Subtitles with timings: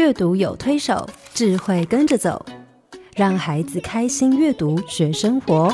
[0.00, 2.42] 阅读有推手，智慧跟着走，
[3.14, 5.70] 让孩子开心阅读学生活。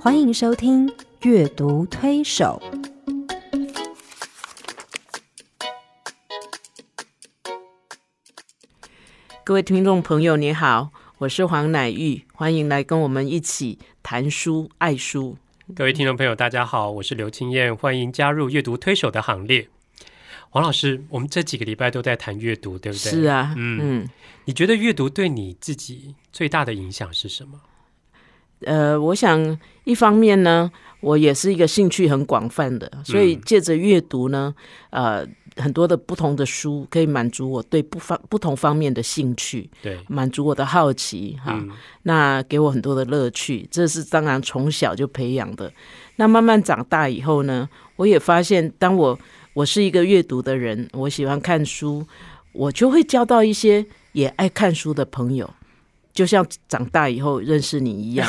[0.00, 0.86] 欢迎收听
[1.22, 2.62] 《阅读推手》。
[9.42, 15.36] 各位听众朋友，你好，我是黄乃玉，欢迎来跟我们一起谈书、爱书。
[15.74, 19.68] 各位听众朋友，大家好，我是刘青燕，欢迎加入阅读推手的行列。
[20.56, 23.10] 黄老师，我们这几个礼拜都在谈阅读，对不对？
[23.10, 24.08] 是啊，嗯，
[24.46, 27.60] 你觉得阅读对你自己最大的影响是什么？
[28.60, 34.54] 呃，我想一方面呢，我也是一个兴趣很广泛的，所以借着阅读呢，
[34.88, 41.62] 呃，很多的不同的书可以满足我对不方不同方面的兴趣，对，满足我的好奇哈。
[42.04, 45.70] 那给我很多的乐趣，这是当然从小就培养的。
[46.16, 49.18] 那慢慢长大以后呢，我也发现，当我
[49.56, 52.06] 我是一个阅读的人，我喜欢看书，
[52.52, 55.48] 我就会交到一些也爱看书的朋友。
[56.12, 58.28] 就像长大以后认识你一样，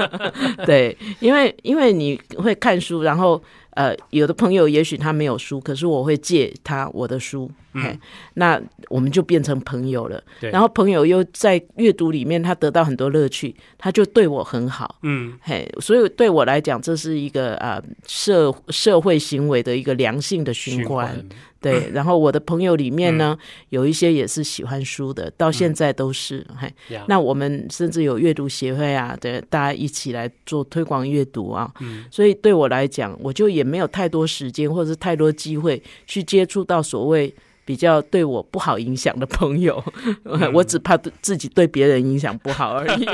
[0.66, 3.42] 对，因为因为你会看书，然后
[3.78, 7.96] 呃，有的朋友也许他没有书，可是我会借他我的书，嗯，
[8.34, 10.20] 那我们就变成朋友了。
[10.40, 21.24] 然后朋友又在阅读里面，他得到很多乐趣，他就对我很好，嗯，嘿，所以对我来讲，这是一个啊社社会行为的一个良性的循环。
[21.60, 23.36] 对， 然后我的朋友里面呢，
[23.70, 26.46] 有一些也是喜欢书的，到现在都是。
[26.56, 26.72] 嘿，
[27.08, 31.68] 那我们甚至有阅读协会啊，对，大家一起来做推广阅读啊。
[31.80, 37.34] 嗯，所以对我来讲，我就也没有太多时间或者是太多机会去接触到所谓。
[37.68, 39.84] 比较对我不好影响的朋友，
[40.54, 43.04] 我只怕自己对别人影响不好而已。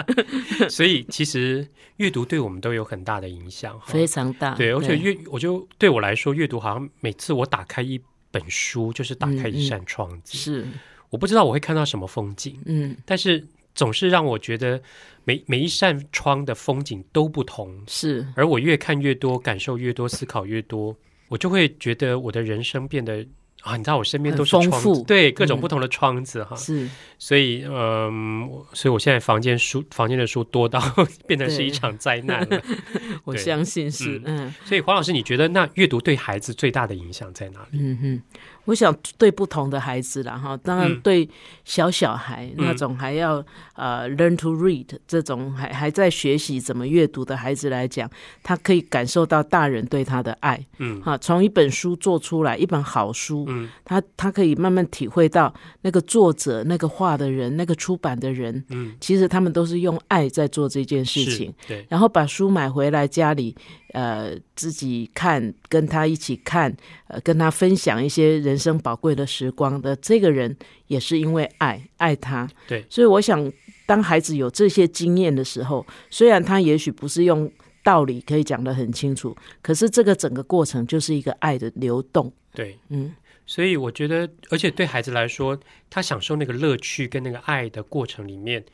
[0.66, 4.54] 所以其实阅读对我们都有很大的影响，非常大。
[4.54, 10.38] 对，而且阅，我就对我来说，阅读好像每次我打开一本书，就是打开一扇窗子。
[10.38, 10.66] 是，
[11.10, 14.80] 我不知道我会看到什么风景，嗯，但是总是让我觉得
[15.24, 17.82] 每每一扇窗的风景都不同。
[17.86, 20.96] 是，而我越看越多，感受越多，思考越多，
[21.28, 23.26] 我就会觉得我的人生变得。
[23.62, 30.80] 啊，你知道我身边都是窗子，对各种不同的窗子哈，是，所以嗯，所以我现在房间书房间的书多到
[31.28, 32.60] 变成是一场灾难了。
[33.22, 37.78] 我相信是，嗯，所以黄老师，你觉得那阅读对孩子最大的影响在哪里？
[37.80, 38.22] 嗯哼。
[38.64, 41.28] 我想对不同的孩子啦，哈，当然对
[41.64, 48.08] 小小孩那种还要呃 learn to read 这种还还在学习怎么阅读的孩子来讲，
[48.42, 63.56] 他可以感受到大人对他的爱，嗯，哈，从一本书做出来一本好书，嗯，他他可以慢慢体会到那个作者、那个画的人、那个出版的人，嗯，其实他们都是用爱在做这件事情，对，然后把书买回来家里。
[63.92, 66.74] 呃，自己看，跟他一起看，
[67.08, 72.48] 呃，跟他分享一些人生宝贵的时光的这个人，也是因为爱爱他。
[72.68, 73.50] 对，所以我想，
[73.86, 77.50] 当孩子有这些经验的时候，虽然他也许不是用
[77.82, 82.32] 道理可以讲得很清楚，可是这个整个过程就是一个爱的流动。
[82.54, 83.14] 对，嗯，
[83.46, 85.58] 所以我觉得，而且对孩子来说，
[85.88, 88.64] 他享受那个乐趣跟那个爱的过程里面，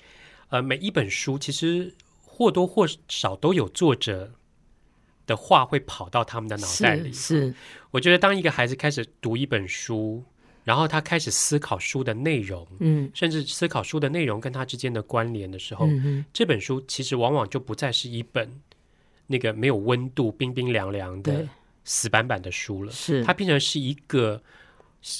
[0.48, 4.32] 呃，每一本书其实或多或少都有作者。
[5.28, 7.12] 的话会跑到他们的脑袋里。
[7.12, 7.54] 是，
[7.92, 10.24] 我觉得当一个孩子开始读一本书，
[10.64, 18.50] 然后他开始思考书的内容，嗯，甚至思考书的内容跟他之间的关联的时候，嗯这本书其实往往就不再是一本
[19.28, 21.46] 那个没有温度、冰冰凉凉的
[21.84, 22.90] 死板板的书了。
[22.90, 24.42] 是，它变成是一个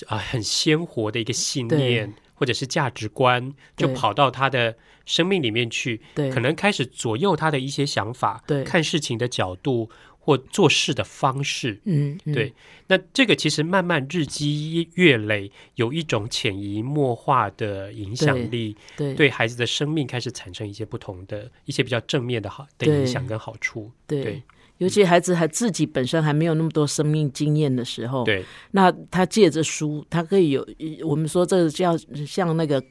[0.08, 2.12] 啊很鲜活的一个信念。
[2.38, 6.00] 或者是价值观，就跑到他的生命里面去，
[6.32, 9.91] 可能开始左右他的一些想法，对看事情的角度
[10.21, 11.81] 或做事的方式。
[11.84, 12.54] 嗯，对。
[12.87, 23.91] 那这个其实慢慢日积月累，有一种潜移默化的影响力，对对孩子的生命开始产生一些不同的一些比较正面的好的影响跟好处。
[24.06, 24.41] 对。
[24.78, 30.67] 尤其孩子还自己本身还没有那么多生命经验的时候，对，那他借着书，他可以有
[31.05, 32.82] 我们说这个叫像那个。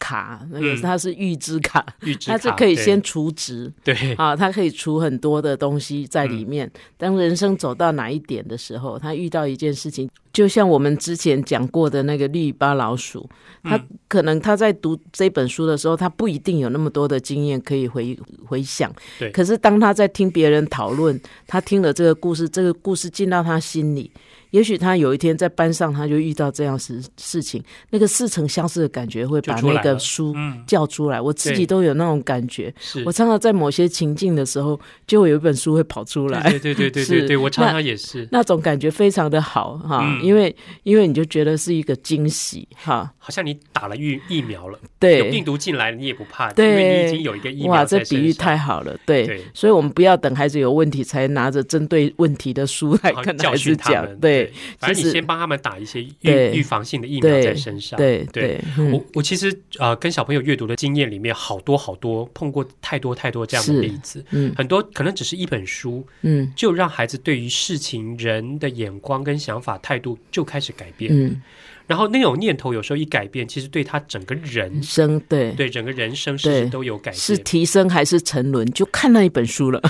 [0.00, 1.86] 卡那个它是预支卡，
[2.26, 6.68] 它是可以先储值，对啊，它可以储很多的东西在里面。
[6.96, 13.28] 当人生走到哪一点的时候，他遇到一件事情，就像我们之前讲过的那个绿巴老鼠，
[13.62, 19.30] 他可能他在读这本书的时候，他不一定有那么多的经验可以回回想，对。
[19.30, 24.10] 可是当他在听别人讨论，他听了这个故事，这个故事进到他心里。
[24.50, 30.34] 也许他有一天在班上，他就遇到这样事事情，那个似曾相识的感觉会把那个书
[30.66, 31.20] 叫出来。
[31.20, 32.72] 我自己都有那种感觉。
[33.04, 36.50] 我常常在某些情境的时候，就会有一本书会跑出来。
[36.50, 40.04] 对对对对对对，我常常也是那种感觉，非常的好哈。
[40.22, 47.72] 因为因为你就觉得是一个惊喜哈，好像你打了疫疫苗了，对，有病毒进来你也不怕，因为你已经有一个疫苗。
[47.72, 49.44] 哇，这比喻太好了，对。
[49.54, 54.39] 所以我们不要等孩子有问题才拿着针对问题的书来跟孩子讲，对。
[54.78, 57.96] 反正你先帮他们打一些预预防性的疫苗在身上。
[57.96, 58.60] 对对，
[58.92, 71.42] 我我其实呃跟小朋友阅读的经验里面，好多好多碰过太多太多这样的例子，嗯，很多可能只是一本书，嗯，就让孩子对于事情人的眼光跟想法态度就开始改变，嗯。
[71.90, 79.82] 然后那种念头有时候一改变，其实对他整个人生，对对整个人生是都有改变，是提升还是沉沦，就看那一本书了。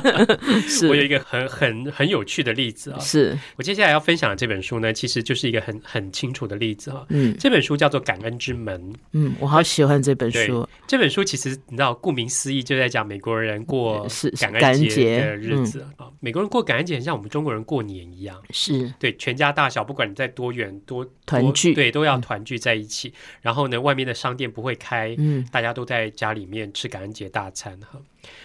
[0.90, 7.06] 我有一个很很很有趣的例子啊，是我接下来要分享的这本书呢，其实就是一个很很清楚的例子啊。
[7.08, 8.78] 嗯，这本书叫做《感恩之门》。
[9.12, 10.68] 嗯，我好喜欢这本书。
[10.86, 16.08] 这本书其实你知道，顾名思义就在讲美国人过是感恩节的日子啊。
[16.20, 21.08] 美国人过感恩节很像我们中国人过年一样，是对全家大小，不管你在多远多。
[21.24, 23.12] 团聚对，都要团聚在一起。
[23.40, 28.00] 然后呢，外面的商店不会开，嗯，大家都在家里面吃感恩节大餐哈。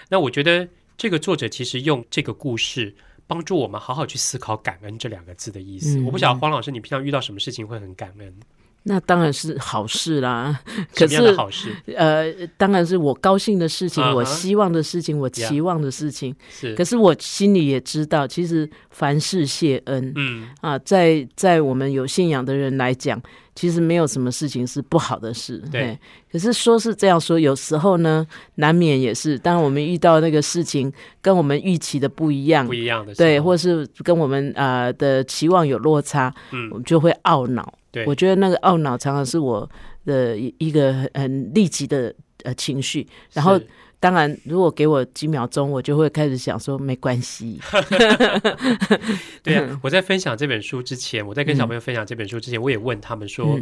[0.10, 0.68] 那我觉得
[0.98, 2.96] 这个作者其实用这个故事
[3.26, 6.00] 帮助我们好好去思考“感恩”这两个字的意思。
[6.02, 8.34] 我不晓得黄老师，你平常遇到什么事情会很感恩？
[8.84, 10.60] 那当然是好事啦。
[10.94, 11.70] 可是好事？
[11.96, 16.36] 呃，当然是我高兴的事情，我希望的事情，我期望的事情。
[16.52, 16.76] 是。
[16.76, 20.12] 可是我心里也知道，其实凡事谢恩。
[20.16, 20.48] 嗯。
[20.62, 23.22] 啊，在在我们有信仰的人来讲，
[23.56, 25.64] 其实没有什么事情是不好的事。
[25.72, 25.98] 对。
[26.30, 29.38] 可是说是这样说，有时候呢，难免也是。
[29.40, 30.92] 当我们遇到那个事情
[31.22, 37.74] 跟我们预期的不一样，不一样的对，或是跟我们啊的期望有落差，嗯，我们就会懊恼。
[38.06, 39.70] 我觉得那个懊恼常常是我
[40.06, 42.14] 的一个很立即的
[42.44, 43.60] 呃情绪，然后
[44.00, 47.60] 当然如果给我几秒钟，我就会开始想说没关系。
[49.44, 53.60] 对呀，我在分享这本书之前，我在跟小朋友分享这本书之前，我也问他们说：“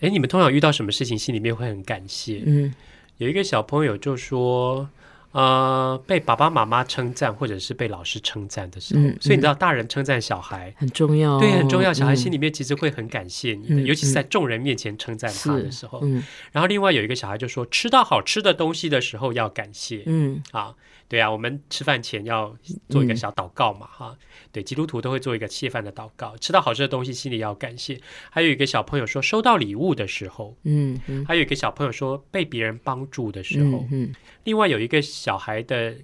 [0.00, 2.74] 哎，你们通常遇到什么事情心里面会很感谢？”嗯，
[3.16, 4.88] 有一个小朋友就说。
[5.32, 11.92] 呃，被爸爸妈妈称赞，或者是被老师称赞的时候，所以你知道，大人称赞小孩很重要，对，很重要。
[11.92, 16.02] 小孩心里面其实会很感谢你的，尤其是在众人面前称赞他的时候。
[16.50, 20.02] 然后另外有一个小孩就说，吃到好吃的东西的时候要感谢。
[20.06, 20.74] 嗯，啊。
[21.08, 22.56] 对啊，我们吃饭前要
[22.88, 24.16] 做一个小祷告嘛，哈。
[24.52, 26.36] 对，基督徒都会做一个谢饭的祷告。
[26.36, 28.00] 吃到好吃的东西，心里要感谢。
[28.30, 31.24] 还有一个小朋友说，收到礼物的时候，嗯嗯。
[31.26, 34.14] 还有一个小朋友说，被别人帮助的时候，嗯。
[34.44, 35.96] 另外有一个小孩的，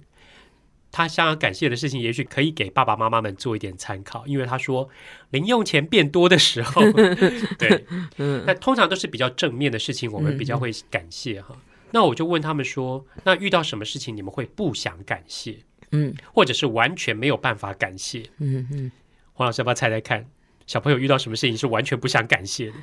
[0.91, 4.87] 他想要感谢的事情，也许可以给爸爸妈妈们做一点参考，因为他说，
[5.31, 6.81] 零用钱变多的时候，
[7.57, 7.85] 对，
[8.17, 8.43] 嗯。
[8.45, 11.55] 那通常都是比较正面的事情，我们比较会感谢哈。
[11.89, 15.57] 那我就问他们说：“那遇到什么事情你们会不想感谢？
[15.91, 18.29] 嗯，或者是完全没有办法感谢？
[18.37, 18.91] 嗯嗯。
[19.33, 20.25] 黄老师要不要猜猜看，
[20.67, 22.73] 小朋友遇到什么事情是完全不想感谢的？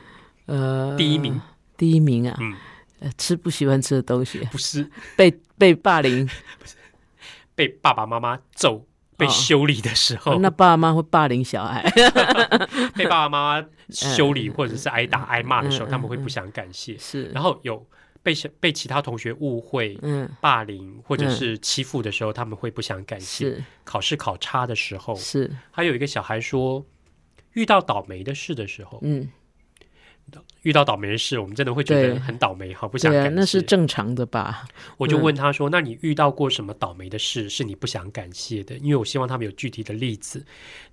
[0.46, 1.40] 呃，第一名，
[1.76, 2.54] 第一名啊，嗯，
[3.18, 6.32] 吃不喜欢吃的东西，不是被被霸凌，不
[6.66, 6.76] 是
[7.54, 8.86] 被爸爸妈妈揍、
[9.16, 11.82] 被修理的时候，那爸爸妈妈会霸凌小孩，
[12.94, 16.96] 被爸爸妈妈修理或者是挨打挨骂的时候，他们会不想感谢。
[16.98, 17.84] 是，然后有。”
[18.24, 20.00] 被被其他同学误会、
[20.40, 23.62] 霸凌或者是欺负的时候，他们会不想感谢。
[23.84, 25.54] 考试考差的时候，是。
[25.70, 26.82] 还有一个小孩说，
[27.52, 29.28] 遇到倒霉的事的时候，嗯，
[30.64, 33.28] 遇到倒霉的事，我们真的会觉得很倒霉，好不想感谢。
[33.30, 34.66] 那是正常的吧？
[34.96, 40.44] 我就问他说：“那你遇到过什么倒霉的事是你不想感谢的？”因为我希望他们有具体的例子。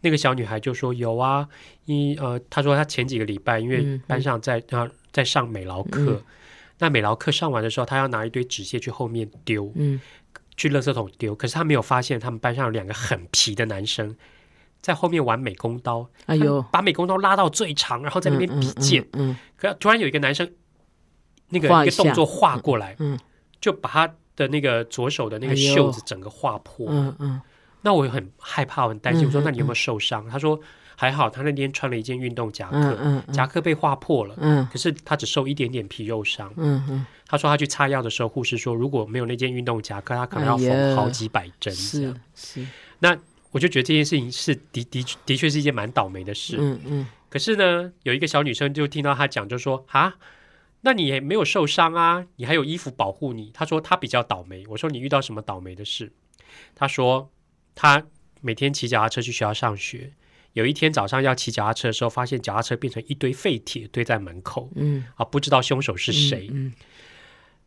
[0.02, 1.48] 那个小女孩就说：“有啊，
[1.86, 6.22] 一呃，她说她前几个礼拜因为班上在啊在上美劳课。”
[6.80, 10.02] 那美劳课上完的时候，她要拿一堆纸屑去后面丢，嗯，
[10.58, 11.34] 去垃圾桶丢。
[11.36, 14.18] 可是她没有发现，他们班上有两个很皮的男生
[14.82, 19.08] 在后面玩美工刀，哎呦，把美工刀拉到最长，然后在那边比剑。
[19.14, 20.52] 嗯，可突然有一个男生，
[21.50, 23.18] 那个一个动作画过来，嗯，
[23.60, 26.88] 就把他的那个左手的那个袖子整个划破。
[26.90, 27.42] 嗯嗯，
[27.82, 29.26] 那我很害怕，我很担心。
[29.26, 30.60] 我说：“那你有没有受伤？”他说。
[30.94, 34.36] 还好，他那天穿了一件运动夹克，夹克被划破了，
[34.72, 36.54] 可是他只受一点点皮肉伤。
[37.26, 41.74] 他说他去擦药的时候，护士说如果没有那件运动夹克，他可能要缝好几百针。
[41.74, 42.64] 是是，
[43.00, 43.18] 那
[43.52, 46.58] 我就觉得这件事情是的的的确是一件蛮倒霉的事。
[46.60, 47.08] 嗯嗯。
[47.30, 50.16] 可是呢，有一个小女生就听到他讲，就说啊，
[50.82, 53.52] 那你也没有受伤啊，你还有衣服保护你。
[53.54, 54.66] 她说她比较倒霉。
[54.68, 56.12] 我说你遇到什么倒霉的事？
[56.76, 57.30] 她说
[57.76, 58.06] 她
[58.42, 60.12] 每天骑脚踏车去学校上学。
[60.54, 66.50] 有一天早上要骑脚踏车的时候，发现脚踏车变成一堆废铁堆在门口，嗯，啊，不知道凶手是谁。
[66.52, 66.74] 嗯，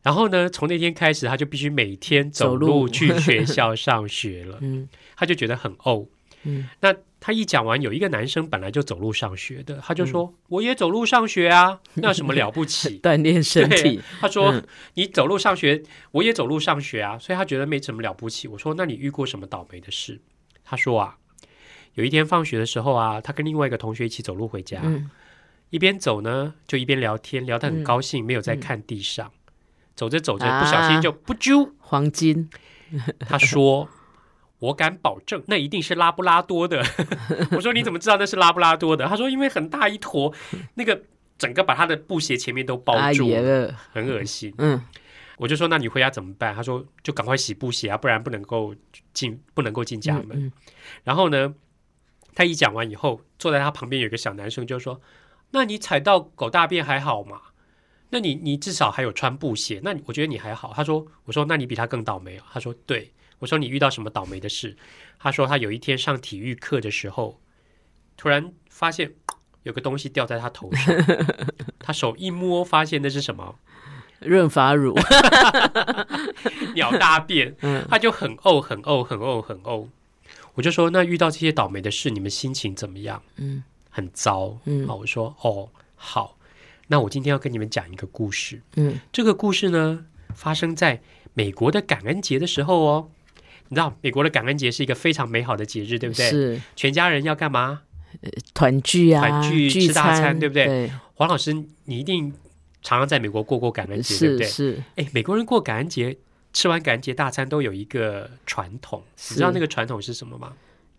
[0.03, 4.59] 然后呢，从那天开始，他就必须每天走路去学校上学了。
[4.61, 6.07] 嗯，他就觉得很怄。
[6.45, 13.01] 嗯，那他一讲完，有一个男生本来就走路上学的，他就说：“我也走路上学啊， 那什么了不起？
[13.03, 14.01] 锻炼身体。
[14.21, 14.63] ”他说
[14.95, 20.21] ：“你走路上学，我也走路上学啊，所以他觉得没什么了不起。”我说：“那你遇过什么倒霉的事？”
[20.65, 21.17] 他说：“啊。”
[21.95, 24.83] 有一天放学的时候啊，他跟另外一个同学一起走路回家，
[25.71, 29.31] 一边走呢，就一边聊天，聊得很高兴，没有在看地上。
[29.95, 32.51] 走着走着，不小心就不啾，黄金。
[33.21, 33.89] 他说
[34.59, 36.83] ：“我敢保证，那一定是拉布拉多的。
[37.53, 40.33] ”我说：“你怎么知道那是拉布拉多的？”他说：“因为很大一坨，
[40.75, 41.03] 那个
[41.37, 44.81] 整个把他的布鞋前面都包住了，很恶心。”嗯，
[45.37, 48.75] 我就说：“那你回家怎么办？”他说：“就赶快洗布鞋啊，不然不能够
[49.13, 50.51] 进，不能够进家门。”
[51.05, 51.55] 然后呢？
[52.37, 55.01] 他一讲完以后，坐在他旁边有个小男生就说
[55.53, 57.41] ：“那你踩到狗大便还好吗？
[58.11, 63.09] 那你你至少还有穿布鞋，那我觉得你还好。”他说：“我说那你比他更倒霉。”他说：“对。”
[63.41, 64.77] 我说：“你遇到什么倒霉的事？”
[65.19, 67.41] 他说：“他有一天上体育课的时候，
[68.17, 69.13] 突然发现
[69.65, 70.95] 有个东西掉在他头上，
[71.81, 73.57] 他手一摸，发现那是什么？
[74.21, 74.95] 润发乳，
[76.75, 77.55] 鸟大便。
[77.89, 79.89] 他就很呕，很呕，很呕，很呕。
[80.55, 83.23] 我就说，那遇到这些倒霉的事，你们心情怎么样？
[83.37, 84.57] 嗯，很糟。
[84.65, 86.39] 嗯，好，我说，哦，好，
[86.87, 88.63] 那我今天要跟你们讲一个故事。
[88.77, 91.03] 嗯，这个故事呢，发生在
[91.35, 93.11] 美国的感恩节的时候哦。
[93.69, 96.31] 你知道，美国的感恩节是一个非常美好的节日，对不对？
[96.31, 97.83] 是，全家人要干嘛？
[98.55, 100.91] 团聚啊，团聚吃大餐，对不对？
[101.15, 101.53] 黄老师，
[101.85, 102.33] 你一定
[102.83, 104.47] 常常在美国过过感恩节，对不对？
[104.47, 106.17] 是，哎，美国人过感恩节。
[106.57, 110.53] 吃完感恩节大餐都有一个传统，你知道那个传统是什么吗？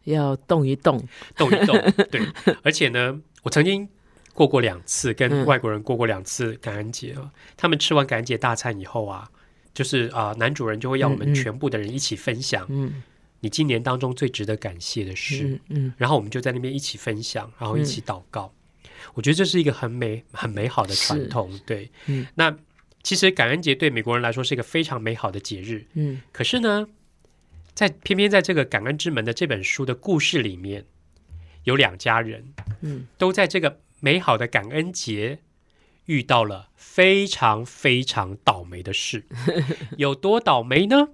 [0.03, 1.01] 要动一动，
[1.37, 1.81] 动一动。
[2.11, 2.21] 对，
[2.61, 3.87] 而且呢，我曾经
[4.33, 7.31] 过过两次，跟外国人过过两次感恩节啊。
[7.55, 9.31] 他们吃完感恩节大餐以后啊，
[9.75, 13.03] 就是啊，男主人就会要我们全部的人一起分享，嗯，
[13.41, 18.51] 你今年当中最值得感谢的事，嗯，然后我们就在那边一起分享，然后一起祷告。
[19.13, 21.51] 我觉得这是一个很美、很美好的传统。
[21.67, 22.57] 对，嗯，那。
[23.05, 26.87] 其实感恩节对美国人来说是一个非常美好的节日，嗯，可是呢，
[27.75, 30.83] 在偏偏在这个感恩之门的这本书的故事里面，
[31.65, 32.43] 有两家人，
[32.81, 35.37] 嗯，都在这个美好的感恩节
[36.05, 39.25] 遇到了非常非常倒霉的事，
[39.97, 41.09] 有多倒霉呢？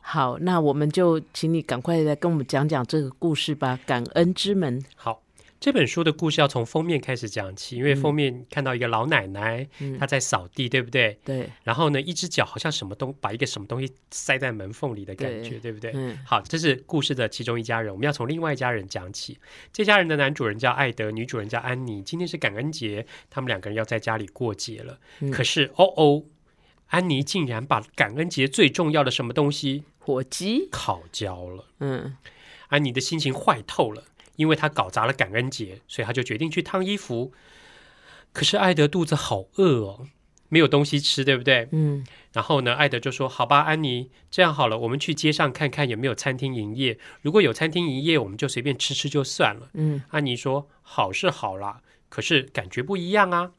[0.00, 4.82] 好，那我们就请你赶快来跟我们讲讲这个故事吧，感恩之门。
[4.94, 5.22] 好。
[5.66, 9.66] 这本书的故事要从封面开始讲起，因为封面看到一个老奶奶，
[9.98, 11.18] 她在扫地，对不对？
[11.24, 11.50] 对。
[11.64, 15.90] 然后呢，一只脚好像什么东把一个什么东西塞在门缝里的感觉，对不对？
[15.92, 16.16] 嗯。
[16.24, 19.40] 好，这是故事的其中一家人，我们要从另外一家人讲起。
[19.72, 22.00] 这家人的男主人叫艾德，女主人叫安妮。
[22.00, 25.00] 今天是感恩节，他们两个人要在家里过节了。
[25.32, 26.22] 可是，哦哦，
[26.90, 31.64] 安妮竟然把感恩节最重要的什么东西——火鸡烤焦了。
[31.80, 32.16] 嗯。
[32.68, 34.04] 安妮的心情坏透了。
[34.36, 37.32] 因为他搞砸了感恩节，所以他就决定去烫衣服。
[38.32, 40.06] 可是艾德肚子好饿哦，
[40.48, 41.68] 没有东西吃，对不对？
[41.72, 42.06] 嗯。
[42.32, 46.98] 然后呢，艾德就说：“好吧，安妮，这样好了，我们去街上看看有没有餐厅营业。
[47.22, 50.02] 如果有餐厅营业，我们就随便吃吃就算了。”嗯。
[50.10, 53.52] 安妮说：“好是好啦，可是感觉不一样啊。”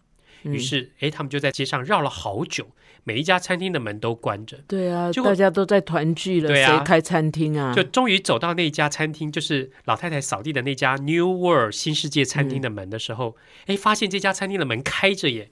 [0.44, 2.68] 于是，哎，他们就在街上绕了好久。
[3.04, 7.74] 每一家餐厅的门都关着，对啊，大家都在团聚了，谁开餐厅啊？
[7.74, 15.50] 就终于走到那家餐厅，就是老太太扫地的那家 New World 新世界餐厅的门的时候，哎，发现这家餐厅的门开着耶。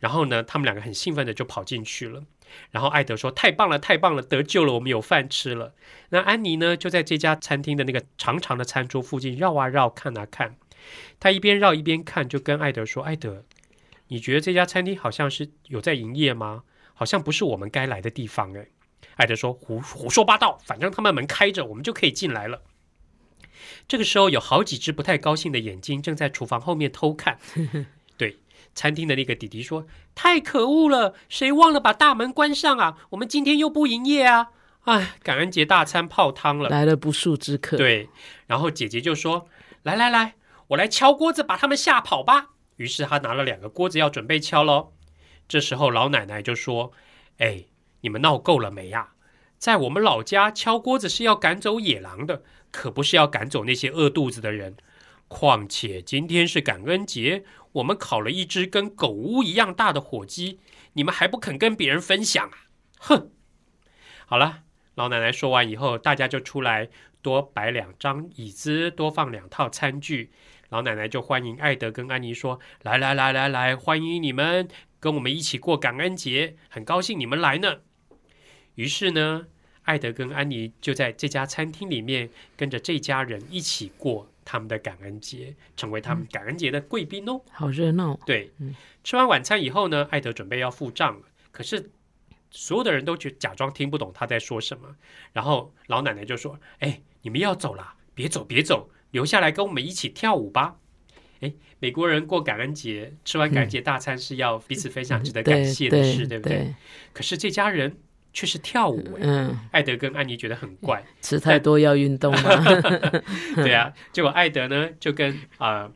[0.00, 2.22] 然后呢，他们两个很兴奋的就跑进去了。
[2.70, 5.74] 然后艾德说：“太棒了，太棒了，得救了，我们有饭吃了。”
[6.10, 10.56] 那安妮呢，就在这家餐厅的那个长长的餐桌附近绕啊绕，看啊看。
[11.18, 13.44] 她一边绕一边看，就跟艾德说：“艾德，
[14.08, 18.66] 你觉得这家餐厅好像是有在营业吗？”好像不是我们该来的地方哎，
[19.14, 22.62] 艾德说胡胡说八道，反正他们门开着，我们就可以进来了。
[23.86, 27.38] 这个时候，有好几只不太高兴的眼睛正在厨房后面偷看。
[28.18, 28.38] 对，
[28.74, 29.86] 餐厅的那个弟弟说
[30.16, 32.98] ：“太可恶了，谁忘了把大门关上啊？
[33.10, 34.48] 我们今天又不营业啊！
[34.82, 38.08] 哎，感恩节大餐泡汤了，来了不速之客。”对，
[38.48, 39.48] 然后姐姐就说
[39.84, 40.34] ：“来来来，
[40.68, 44.94] 我来敲锅子把他们吓跑吧。”于是他拿了两个锅子要准备敲喽。
[45.46, 46.92] 这时候，老奶奶就说
[47.38, 47.66] ：“哎，
[48.00, 49.10] 你们闹够了没呀？
[49.58, 54.76] 在我们老家，敲锅子是要赶走野狼的，可不是要赶走那些饿肚子的人。
[55.28, 60.60] 况且今天是感恩节，我们烤了一只跟狗屋一样大的火鸡，
[60.94, 62.56] 你们还不肯跟别人分享啊？
[62.98, 63.30] 哼！
[64.26, 64.62] 好了，
[64.94, 66.88] 老奶奶说完以后，大家就出来。”
[67.28, 70.30] 多摆两张椅子，多放两套餐具。
[70.70, 74.66] 老奶奶就欢迎艾德跟安妮说：“来来来来来，欢迎你们
[74.98, 77.80] 跟我们一起过感恩节，很高兴你们来呢。”
[78.76, 79.48] 于是呢，
[79.82, 87.42] 艾德跟安妮就在这家餐厅里面跟着这家人一起过他们的感恩节，成为他们感恩节的贵宾哦。
[87.50, 88.18] 好热闹！
[88.24, 88.50] 对，
[89.04, 91.90] 吃完晚餐以后呢，艾德准备要付账了，可是
[92.50, 94.96] 所有的人都觉假装听不懂他在说什么。
[95.34, 100.76] 然后老奶奶就说：“哎，你们要走了，别走，别走。”留下来跟我们一起跳舞吧！
[101.40, 106.74] 哎，美国人过感恩节，吃完感恩节大餐是要彼此分享值得感谢的事，对不对？
[107.14, 107.96] 可是这家人
[108.34, 109.02] 却是跳舞。
[109.18, 112.62] 嗯，艾德跟安妮觉得很怪，吃太多要运动吗？
[113.56, 115.90] 对啊，结果艾德呢就跟啊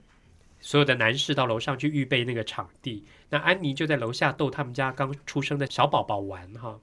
[0.58, 6.80] 所有的男士到楼上去预备那个场地，那安妮就在楼下逗他们家刚出生的小宝宝玩哈。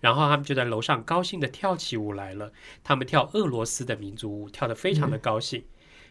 [0.00, 2.52] 然后他们就在楼上高兴的跳起舞来了。
[2.84, 5.64] 他们跳俄罗斯的民族舞，跳得非常的高兴。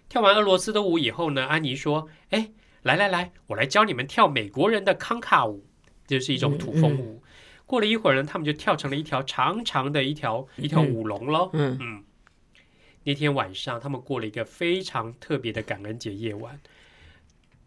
[0.09, 2.51] 跳完俄罗斯的舞以后呢，安妮说：“哎，
[2.83, 5.65] 来来来，我来教你们跳美国人的康卡舞，
[6.05, 7.21] 这是一种土风舞。”
[7.65, 11.49] 过了一会儿呢，他们就跳成了一条长长的一条一条舞龙喽。
[11.51, 12.03] 嗯嗯。
[13.03, 16.59] 那天晚上，他们过了一个非常特别的感恩节夜晚。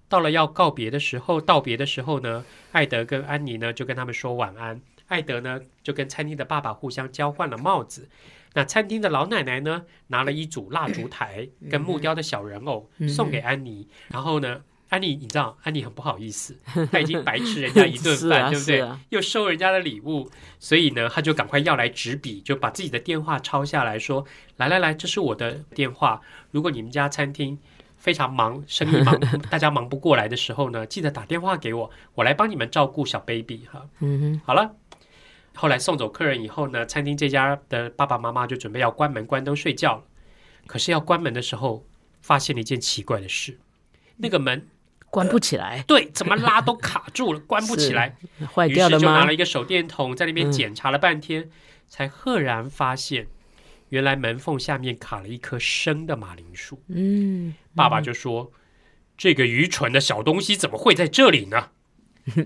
[0.08, 4.80] 到了要告别的时候，道别的时候呢，艾德跟安妮呢就跟他们说晚安。
[5.10, 8.08] 艾德呢，就跟餐厅的爸爸互相交换了帽子。
[8.54, 13.88] 那餐厅的老奶奶呢，拿了一组蜡烛台 跟木雕的小人偶送给安妮。
[14.08, 16.56] 然后呢，安妮，你知道，安妮很不好意思，
[16.92, 18.88] 她已经白吃人家一顿 饭，对不对？
[19.10, 24.24] 又收人家的礼物，所以呢，她就赶快要来纸笔，就把自己的电话抄下来说
[24.58, 26.20] ：“来来来，这是我的电话。
[26.52, 27.58] 如果你们家餐厅
[27.98, 29.18] 非常忙，生意忙，
[29.50, 34.74] 大家忙不过来的时候呢，记得打电话给我，我来帮你们照顾小 baby 哈。”嗯哼，好了。
[35.60, 40.04] 后来送走客人以后呢，餐厅这家的爸爸妈妈就准备要关门关灯睡觉了。
[40.66, 41.84] 可是要关门的时候，
[42.22, 43.58] 发现了一件奇怪的事：
[44.16, 44.66] 那个门
[45.10, 45.84] 关不起来。
[45.86, 48.16] 对，怎么拉都卡住了， 关不起来，
[48.54, 49.00] 坏掉了吗？
[49.00, 51.50] 就拿了一个手电筒在那边检查了半天，
[51.88, 53.26] 才赫然发现，
[53.90, 56.82] 原来门缝下面卡了一棵生的马铃薯。
[56.88, 58.50] 嗯，爸爸就说
[59.18, 61.68] ：“这个愚蠢的小东西怎么会在这里呢？”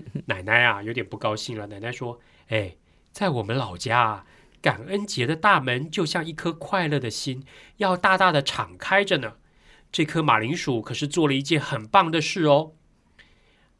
[0.27, 1.67] 奶奶啊，有点不高兴了。
[1.67, 2.75] 奶奶说：“哎。”
[3.15, 4.25] 在我们老家，
[4.61, 7.45] 感恩节的大门就像一颗快乐的心，
[7.77, 9.37] 要大大的敞开着呢。
[9.89, 12.73] 这颗马铃薯可是做了一件很棒的事哦。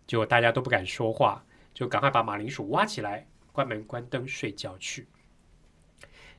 [0.07, 1.43] 结果大家都不敢说话，
[1.73, 5.09] 就赶快把马铃薯挖起来，关门关灯睡觉去。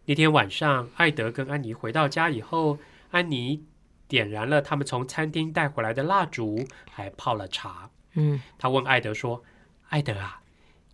[0.06, 2.78] 那天晚上，艾德跟安妮回到家以后，
[3.10, 3.62] 安妮
[4.08, 7.90] 点燃了他们从餐厅带回来的蜡烛，还泡了茶。
[8.14, 9.44] 嗯，他问艾德说
[9.90, 10.40] ：“艾德啊。”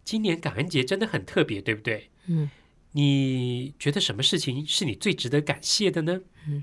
[0.05, 2.11] 今年感恩节真的很特别，对不对？
[2.27, 2.51] 嗯，
[2.93, 6.21] 你觉得什么事情是你最值得感谢的呢？
[6.47, 6.62] 嗯，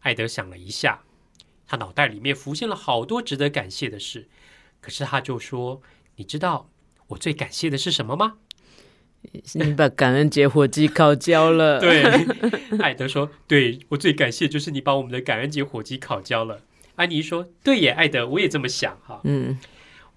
[0.00, 1.02] 艾德想了一下，
[1.66, 4.28] 他脑袋里面浮现了好多值得感谢的事，
[4.80, 5.82] 可是他就说
[6.16, 6.70] ：“你知道
[7.08, 8.38] 我最感谢的是什么吗？”
[9.54, 11.80] 你把感恩节火鸡烤焦了。
[11.82, 12.04] 对，
[12.78, 16.62] 艾德说：“对我最感谢就是你把我们的感恩节火鸡烤焦了。”
[16.94, 19.58] 安妮说：“对耶，艾德，我也这么想哈。”嗯。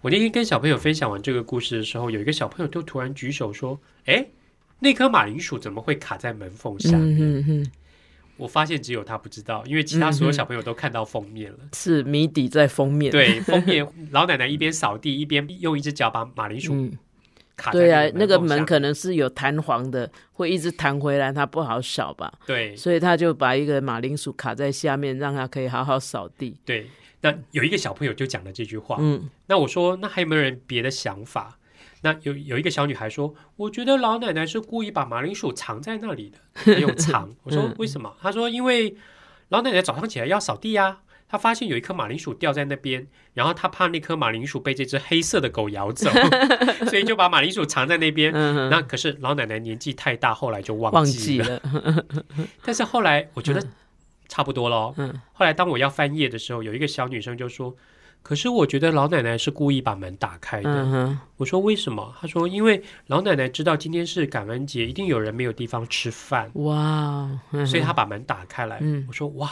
[0.01, 4.25] 我那天跟小朋友分享完这个故事的时候，有一个小朋友就突然举手说：“哎，
[4.79, 7.69] 那颗马铃薯怎么会卡在门缝下面？”
[8.37, 11.59] 我发现只有他不知道，因为其他所有小朋友都看到封面了。
[11.73, 13.11] 是谜底在封面。
[13.11, 16.89] 对， 封面老奶奶一边扫地一边用一只脚把马铃薯
[17.55, 17.71] 卡。
[17.71, 22.33] 对啊，那个门可能是有弹簧的，会一直弹回来，它不好扫吧？
[22.47, 26.55] 对，所以他就把一个马铃薯卡在下面，让它可以好好扫地。
[26.65, 26.87] 对。
[27.21, 31.57] 那有一个小朋友就讲了这句话，嗯，那我说，那还有没有人别的想法？
[32.03, 36.39] 那有有一个小女孩说，我觉得老奶奶是故意把马铃薯藏在那里的，
[36.73, 37.29] 没有藏。
[37.43, 38.15] 我说为什么？
[38.19, 38.95] 她说因为
[39.49, 43.05] 老奶奶早上起来要扫地呀，她发现有一颗马铃薯掉在那边，
[43.36, 46.10] 然后她怕那颗马铃薯被这只黑色的狗咬走，
[46.89, 48.34] 所以就把马铃薯藏在那边。
[48.71, 51.62] 那可是老奶奶年纪太大，后来就忘记了。
[52.65, 53.63] 但是后来我觉得。
[54.31, 54.93] 差不多喽。
[54.95, 57.75] 嗯，后来当我要翻页的时候，有一个小女生就说
[58.23, 67.29] ：“可是我觉得老奶奶是故意把门打开的。”我说：“为什么？”她说：“因为老奶奶知道今天是感恩节，一定有人没有地方吃饭。”哇，
[67.67, 68.77] 所以她把门打开来。
[68.79, 69.51] 嗯，我说：“哇，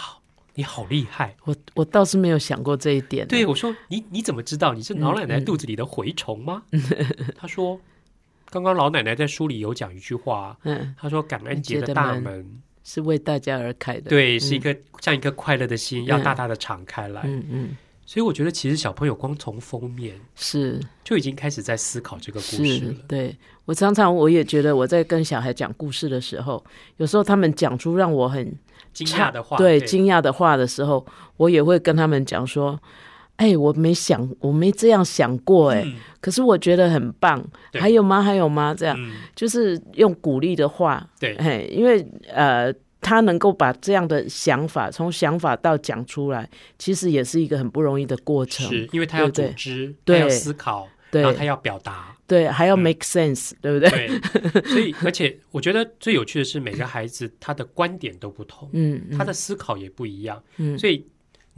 [0.55, 3.27] 你好厉害！”我我倒是没有想过这一点。
[3.27, 4.73] 对，我说：“你你怎么知道？
[4.73, 6.63] 你是老奶奶肚子里的蛔虫吗？”
[7.35, 7.77] 她说
[8.49, 12.61] ：“刚刚老奶奶在书里有讲一句话，嗯，她说感恩节的大门。”
[12.91, 17.21] 是为大家而开的，对，是一个像一颗快乐的心，要大大的敞开来。
[17.23, 20.80] 嗯嗯，所以我觉得，其实小朋友光从封面是。
[21.04, 22.95] 就已经开始在思考这个故事了。
[23.08, 23.36] 对。
[23.65, 26.63] 我常常我也觉得，我在跟小孩讲故事的时候，
[26.97, 28.52] 有时候他们讲出让我很
[28.91, 29.80] 惊讶的话，对。
[29.82, 31.06] 惊讶的话的时候，
[31.38, 32.80] 我也会跟他们讲说
[33.39, 35.82] ：“哎，我没想，我没这样想过，哎，
[36.19, 37.41] 可是我觉得很棒。
[37.71, 38.21] 还有吗？
[38.21, 38.75] 还有吗？
[38.78, 53.89] 这样就是用鼓励的话，对，嘿，因为呃，他能够把这样的想法从想法到讲出来，其实也是一个很不容易的过程，是因为他要组织，他要思考，然后他要表达。”对，还要 make sense，对不对？
[53.89, 61.06] 对， 所以而且我觉得最有趣的是，每个孩子他的观点都不同，嗯，他的思考也不一样，嗯，所以。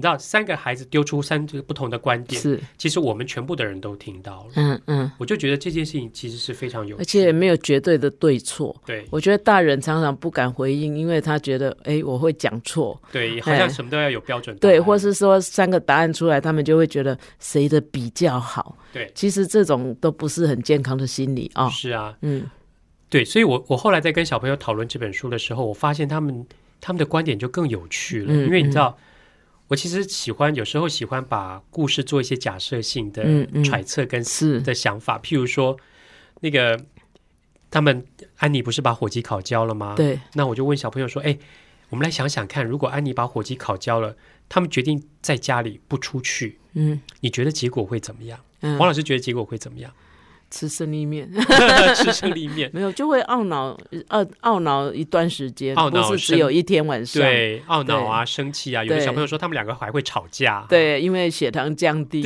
[0.01, 2.59] 你知道三个孩子丢出三个不同的观点，是。
[2.75, 8.75] 其实我们全部的人都听到了，嗯嗯，我就觉得这件事情其实是非常有，而且没有绝对的对错。
[8.83, 18.75] 对，我觉得大人常常不敢回应，因为他觉得哎我会讲错，对，好像什么都要有标准，对，或是说三个答案出来，他们就会觉得谁的比较好。
[18.91, 21.69] 对，其实这种都不是很健康的心理啊。
[21.69, 22.49] 是啊，嗯，
[23.07, 26.43] 对，所以我我后来在跟小朋友讨论这本书的时候，我发现他们
[26.79, 28.97] 他们的观点就更有趣了，因为你知道。
[29.71, 34.21] 我其实喜欢，有时候喜欢把故事做一些假设性的揣测跟
[34.65, 35.17] 的想法。
[35.19, 35.77] 譬如说，
[36.41, 36.77] 那个
[37.69, 38.05] 他们
[38.35, 39.95] 安妮不是把火鸡烤焦了吗？
[39.95, 40.19] 对。
[40.33, 41.37] 那我就问小朋友说：“哎，
[41.87, 44.17] 我们来想想看，如果安妮把火鸡烤焦了，
[44.49, 48.37] 他们决定在家里不出去，嗯，你觉得结果会怎么样？”
[48.77, 49.93] 王老师觉得结果会怎么样？
[50.51, 51.27] 吃胜利面，
[51.95, 53.75] 吃胜利面 没有就会懊恼，
[54.09, 58.83] 懊懊恼一段时间，懊恼是只有一天晚上，对，懊恼啊，生气啊。
[58.83, 62.21] 有的小朋友说他们两个还会吵架，对，因为血糖降低。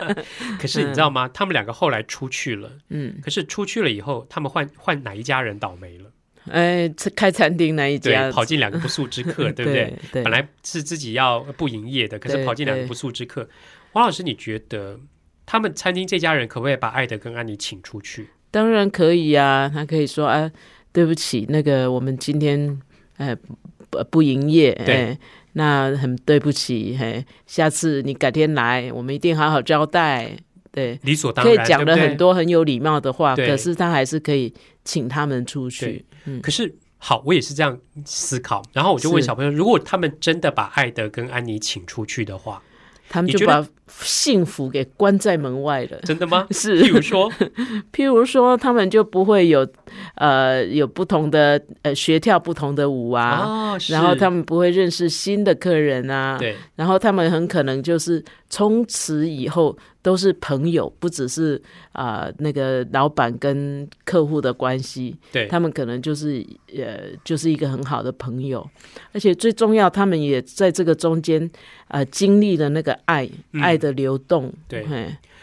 [0.60, 1.28] 可是你知道吗？
[1.32, 6.10] 他们两个后来出去了，嗯，可是出去了以后，他们换换哪一家人倒霉了？
[6.50, 9.94] 哎，开餐厅那一家，跑进两个不速之客，对不对？
[10.12, 13.48] 本来是自己要不营业的，可是跑进两个不速之客。
[13.92, 15.00] 王老师，你觉得？
[15.46, 18.28] 他们餐厅这家人可不可以把艾德跟安妮请出去？
[18.50, 20.50] 当然可以呀，他可以说啊，
[20.92, 22.80] 对不起，那个我们今天
[23.16, 23.36] 呃
[23.90, 25.18] 不不营业，对，
[25.54, 30.36] 那很对不起，嘿，下次你改天来，我们一定好好交代，
[30.70, 34.54] 对，理所当然，可以讲了很多很有礼貌的话，可是他还是可以
[34.84, 36.04] 请他们出去。
[36.24, 42.62] 嗯，可是好，我也是这样思考，然后我就问小朋友，如果他们真的把艾德跟安妮请出去的话。
[43.06, 43.64] 他们就把
[44.00, 45.98] 幸福给关在门外了。
[46.02, 46.46] 真的吗？
[46.52, 46.82] 是。
[46.82, 47.30] 譬如说，
[47.92, 49.66] 譬如说，他们就不会有
[50.16, 59.76] 呃有不同的呃学跳不同的舞啊，然后他们不会认识新的客人啊，对，然后他们很可能就是从此以后。
[60.04, 61.58] 都是朋友，不只是
[61.92, 66.44] 啊那个老板跟客户的关系，对他们可能就是
[66.76, 68.68] 呃就是一个很好的朋友，
[69.14, 71.50] 而且最重要，他们也在这个中间
[71.88, 73.26] 呃经历了那个爱
[73.62, 74.86] 爱的流动，对，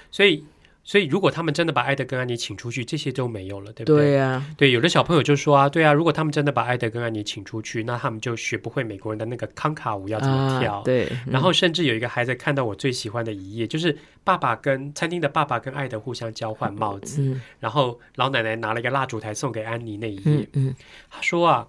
[0.09, 0.43] 所以。
[0.83, 3.97] 所以，如果他们真的把艾德跟安妮请出去，这些都没有了，对不对？
[3.97, 10.81] 对啊，对，有的小朋友就说啊，对啊，如果他们真的把艾德跟安妮请出去，那他们就学不会美国人的那个康卡舞要怎么跳。
[10.83, 20.49] 对，然后甚至有一个孩子看到我最喜欢的一页，就是爸爸跟餐厅的爸爸跟艾德互相交换帽子，然后老奶奶拿了一个蜡烛台送给安妮那一页。
[20.53, 20.73] 嗯，
[21.11, 21.67] 他说啊，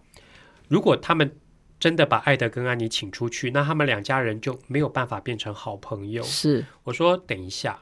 [0.68, 1.30] 如果他们
[1.82, 6.22] 真的把艾德跟安妮请出去，那他们两家人就没有办法变成好朋友。
[6.22, 7.76] 是，我说等一下。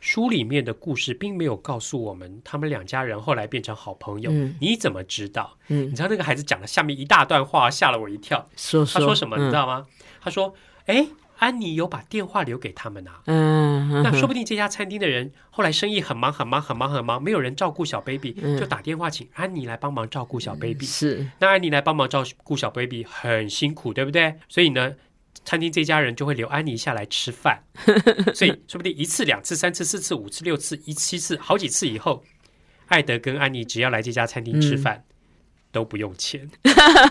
[0.00, 4.30] 书里面的故事并没有告诉我们，他们两家人后来变成好朋友。
[4.60, 5.56] 你怎么知道？
[5.68, 8.46] 嗯，你知道那个孩子讲了下面一大段话，吓了我一跳。
[8.54, 9.38] 说他说什么？
[9.38, 9.86] 你知道吗？
[10.20, 13.22] 他说：“哎，安妮有把电话留给他们啊。
[13.26, 20.84] 嗯，那说不定这家餐厅的人后来生意很忙，很忙，很忙，很忙，没有人照顾小 baby，就打电话请安妮来帮忙照顾小 baby。
[20.84, 24.34] 是，那安妮来帮忙照顾小 baby 很辛苦，对不对？
[24.48, 24.94] 所以呢。”
[25.44, 27.62] 餐厅这家人就会留安妮下来吃饭，
[28.34, 32.22] 所以说不定一次、两次、三次、四次、五次、六次、一七次、好几次以后，
[32.88, 35.04] 艾德跟安妮只要来这家餐厅吃饭。
[35.70, 36.48] 都不用钱，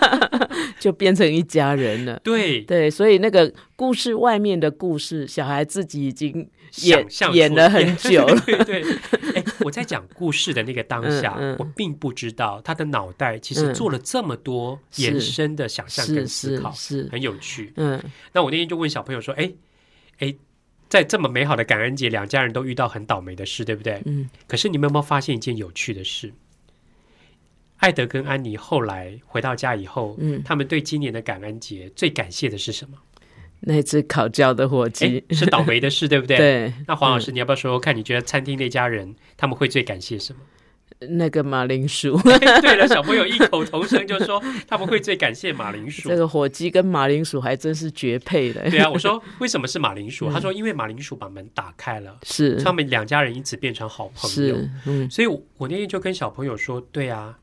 [0.79, 2.19] 就变成一家人了。
[2.23, 6.49] 对对，所以那个故事外面的故事，小孩自己已经
[6.83, 8.39] 演演了很久了。
[8.45, 8.83] 对对，
[9.35, 17.71] 哎，我在讲故事的那个当下，我并不知道他的脑袋其实做了这么多延伸的想象跟思考，是很有趣。
[17.75, 18.01] 嗯，
[18.33, 19.51] 那我那天就问小朋友说：“哎
[20.19, 20.35] 哎，
[20.89, 24.01] 在这么美好的感恩节，两家人都遇到很倒霉的事，对不对？
[24.05, 26.33] 嗯，可是你们有没有发现一件有趣的事？”
[27.77, 32.97] 艾德跟安妮后来回到家以后，嗯，他们对今年的感恩节最感谢的是什么？
[33.59, 36.37] 那只烤焦的火鸡是倒霉的事，对不对？
[36.37, 36.73] 对。
[36.87, 37.95] 那黄老师，你要不要说说看？
[37.95, 40.39] 你觉得餐厅那家人他们会最感谢什么？
[40.99, 42.19] 那个马铃薯。
[42.61, 46.09] 对了，小朋友异口同声就说他们会最感谢马铃薯。
[46.09, 48.67] 这个火鸡跟马铃薯还真是绝配的。
[48.69, 50.31] 对啊，我说 为什么是马铃薯？
[50.31, 54.57] 他说因为马铃薯把门打开了，是他们两家人因此变成好朋友。
[54.85, 57.37] 嗯，所以我那天就跟小朋友说，对啊。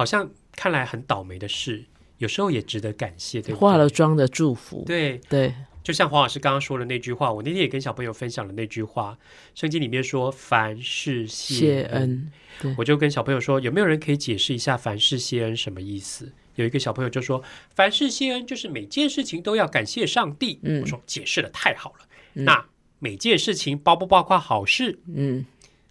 [0.00, 1.84] 好像看来很倒霉的事，
[2.16, 3.42] 有时候也值得感谢。
[3.42, 4.82] 对，化了妆的祝福。
[4.86, 9.18] 对对，就像黄老师刚刚说的那句话，我那天也跟小朋友分享了那句话，
[9.54, 12.32] 圣经里面说凡事谢恩。
[12.78, 16.32] 我就跟小朋友说，有没有人可以解释一下凡事谢恩什么意思？
[16.54, 17.42] 有一个小朋友就说，
[17.74, 20.58] 凡事谢恩就是每件事情都要感谢上帝。
[20.80, 22.06] 我说解释的太好了。
[22.32, 22.64] 那
[23.00, 24.98] 每件事情包不包括好事？
[25.14, 25.44] 嗯，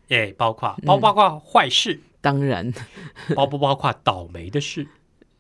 [0.08, 2.00] 哎，包括，包不包括坏事？
[2.22, 2.74] 当然，
[3.36, 4.88] 包不包括倒霉的事？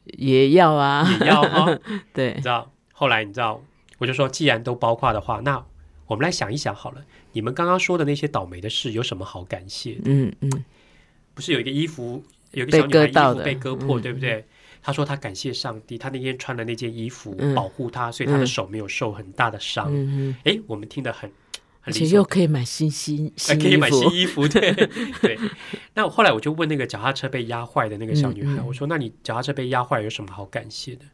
[0.05, 1.67] 也要啊，也要啊。
[2.13, 3.61] 对，你知道，后来你知道，
[3.97, 5.63] 我就说，既然都包括的话，那
[6.07, 10.01] 我们来想一想好了，你们刚刚说的那些倒霉的事，有什么好感谢的？
[10.05, 10.65] 嗯嗯，
[11.33, 14.45] 不是有一个衣服，有个小女孩衣服被割破，对不对？
[14.81, 19.93] 她说她感谢上帝，她那天穿的那件衣服保护她，所以她的手没有受很大的伤。
[20.45, 21.29] 哎，我们听得很。
[21.83, 24.71] 而且又可以买新新新可以买新衣服，对
[25.21, 25.39] 对。
[25.93, 31.05] 那我后来我就问那个脚踏车被压坏的那个小女孩，我说：“那你脚踏车被压坏有什么好感谢的？”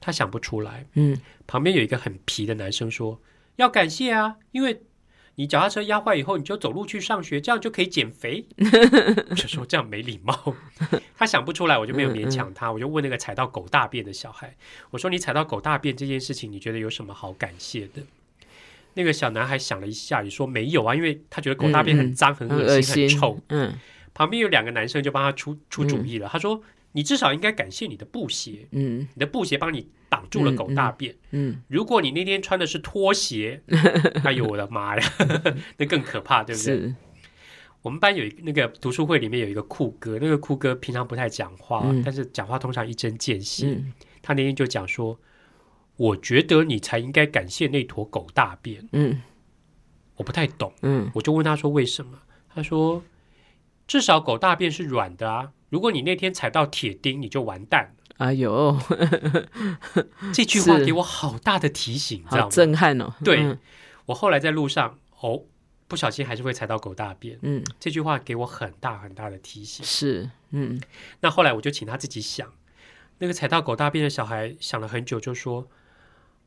[0.00, 0.86] 她想不出来。
[0.94, 3.20] 嗯，旁边有一个很皮的男生说
[3.56, 4.82] ：“要感谢啊，因为
[5.36, 8.46] 你脚踏车压坏以后，你就走路去上学，这样就可以减肥。”
[9.34, 10.54] 就说这样没礼貌。
[11.16, 12.70] 他想不出来，我就没有勉强他。
[12.70, 14.54] 我就问那个踩到狗大便的小孩，
[14.90, 18.02] 我说：“你踩到狗大便这件事情，你觉得有什么好感谢的？”
[18.94, 23.40] 那个小男孩想了一下，也说没有啊，因为他觉得狗大便很脏、很恶心、很臭。
[23.48, 23.74] 嗯，
[24.14, 26.28] 旁边有两个男生就帮他出出主意了。
[26.28, 31.14] 他说：“你至少应该感谢你的布鞋，嗯，你的布鞋帮你挡住了狗大便。
[31.32, 33.60] 嗯，如果你那天穿的是拖鞋，
[34.24, 35.12] 哎呦我的妈呀，
[35.76, 36.94] 那更可怕，对不对？
[37.82, 43.76] 我们班有一那个读书会里面有一个酷哥，那个酷哥平常不太讲话，但是讲话通常一针见血。
[44.22, 45.18] 他那天就讲说。”
[45.96, 48.88] 我觉得你才应该感谢那坨狗大便。
[48.92, 49.22] 嗯，
[50.16, 50.72] 我不太懂。
[50.82, 52.18] 嗯，我就问他说为什么？
[52.52, 53.02] 他说
[53.86, 55.52] 至少狗大便是软的啊。
[55.68, 58.04] 如果你那天踩到铁钉，你就完蛋了。
[58.18, 58.78] 哎呦，
[60.32, 62.50] 这句话给我好大的提醒，知道吗？
[62.50, 63.14] 震撼哦。
[63.24, 63.56] 对，
[64.06, 65.42] 我后来在路上哦，
[65.88, 67.38] 不小心还是会踩到狗大便。
[67.42, 69.84] 嗯，这句话给我很大很大的提醒。
[69.84, 70.80] 是，嗯。
[71.20, 72.52] 那后来我就请他自己想，
[73.18, 75.68] 那个踩到狗大便的小孩想了很久，就说。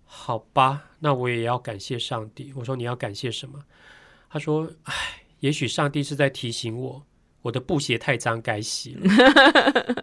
[0.08, 2.52] 好吧，那我也要感谢上帝。
[2.56, 3.63] 我说你要感谢什么？
[4.30, 4.93] 他说：“唉，
[5.41, 7.06] 也许上帝是在提醒我，
[7.41, 9.10] 我的布鞋太脏，该洗了。”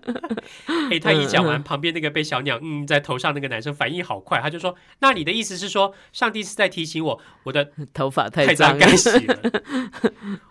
[0.91, 9.39] 哎，他一讲完，旁边那个被小鸟嗯在头上那个男生反应好快，他就说：“那你的意思是说，上帝是在提醒我，我的 头发太脏，该洗了？”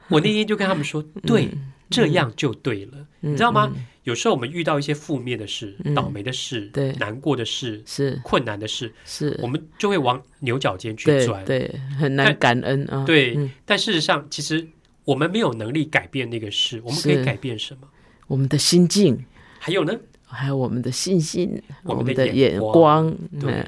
[0.09, 1.49] 我那天就跟他们说：“对。”
[1.89, 3.71] 这样就对了，你知道吗？
[4.03, 11.69] 有时候我们遇到一些负面的事、倒霉的事、对难过的事、是困难的事，是我们就会往牛角尖去钻，对，
[11.99, 13.03] 很难感恩啊。
[13.05, 14.67] 对，但事实上，其实
[15.05, 17.87] 我们没有能力改变那个事，我们可以改变什么？
[18.27, 19.25] 我们的心境，
[19.59, 19.93] 还有呢？
[20.25, 23.63] 还有我们的信心，我们的眼光，对。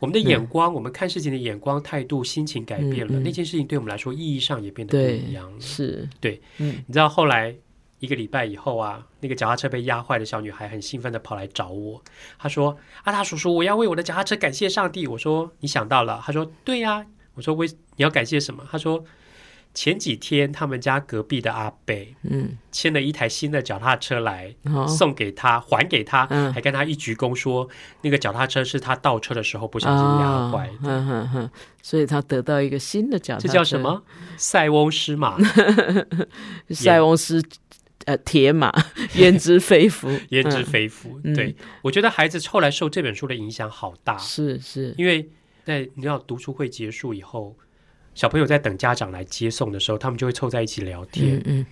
[0.00, 5.60] 我们的眼光，我们看事情的眼光、态度、心情改变了，那件事情对我们来说意义上也变得不一样了。
[5.60, 7.54] 是，对，嗯，你知道后来
[7.98, 12.02] 一个礼拜以后啊，那个脚踏车被压坏的小女孩很兴奋的跑来找我，
[12.38, 19.04] 她说：“阿大叔叔，我要为我的脚踏车感谢上帝。”我说：“你想到了？”她说：“对呀。”我说：“为你要感谢什么？”她说。
[19.72, 24.52] 前几天，他们家隔壁的阿贝，嗯，牵了一台新的脚踏车来
[24.88, 27.68] 送给他，还给他，还跟他一鞠躬说，
[28.02, 31.50] 那个脚踏车是他倒车的时候不小心压坏的，
[31.82, 34.02] 所以他得到一个新的脚踏车，这叫什么？
[34.36, 35.38] 塞翁失马，
[36.70, 37.40] 塞翁失
[38.06, 38.72] 呃铁马，
[39.14, 40.10] 焉知非福？
[40.30, 41.20] 焉知非福？
[41.34, 45.30] 对，我觉得孩子后来受这本书的影响好大，是是，因为
[45.64, 47.56] 在你知道读书会结束以后。
[48.14, 51.40] 小朋友在等家长来接送的时候，他们就会凑在一起聊天。
[51.44, 51.64] 嗯，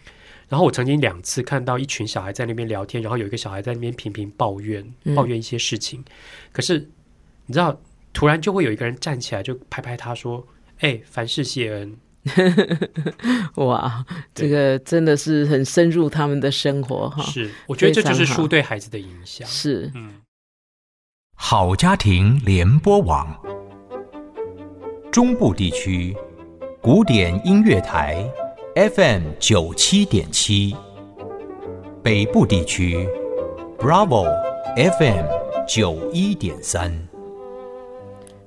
[0.48, 6.02] 然后我曾经两次看到一群小孩在那边聊天，然后有一个小孩在那边频频抱怨，抱怨一些事情。
[6.52, 6.88] 可是
[7.46, 7.78] 你知道，
[8.12, 10.46] 突然就会有一个人站起来，就拍拍他说
[10.80, 11.96] ：“哎，凡事谢恩。
[13.56, 17.22] ”哇，这个真的是很深入他们的生活哈。
[17.24, 19.46] 是，我觉得这就是书对孩子的影响。
[19.46, 20.14] 是，嗯，
[21.34, 23.38] 好家庭联播网，
[25.10, 26.16] 中部地区。
[26.80, 28.24] 古典音乐台
[28.76, 30.76] ，FM 九七点七，
[32.02, 33.06] 北部地区
[33.76, 34.24] ，Bravo
[34.76, 35.24] FM
[35.66, 36.96] 九一点三。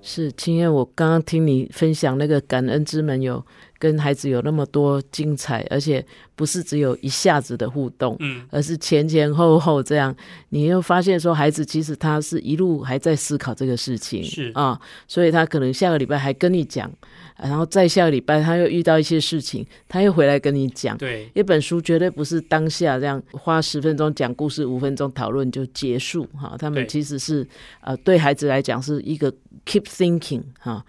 [0.02, 3.46] 是，青燕，我刚刚听你分享那个感恩之门，有
[3.78, 6.04] 跟孩子有那么多精彩，而且
[6.42, 10.16] 不是只有一下子的互动，嗯，而是前前后后这样，
[10.50, 16.92] 你又发现说孩子其实他是一路还在思考这个事情，是啊，所以他可能下个礼拜还跟你讲，
[17.38, 27.48] 然后再下个礼拜他又遇到一些事情，他又回来跟你讲，对，一本书绝对不是当下这样花十分钟讲故事，五分钟讨论就结束哈，他们其实是
[27.82, 29.32] 呃对孩子来讲是一个
[29.64, 30.84] keep thinking 哈。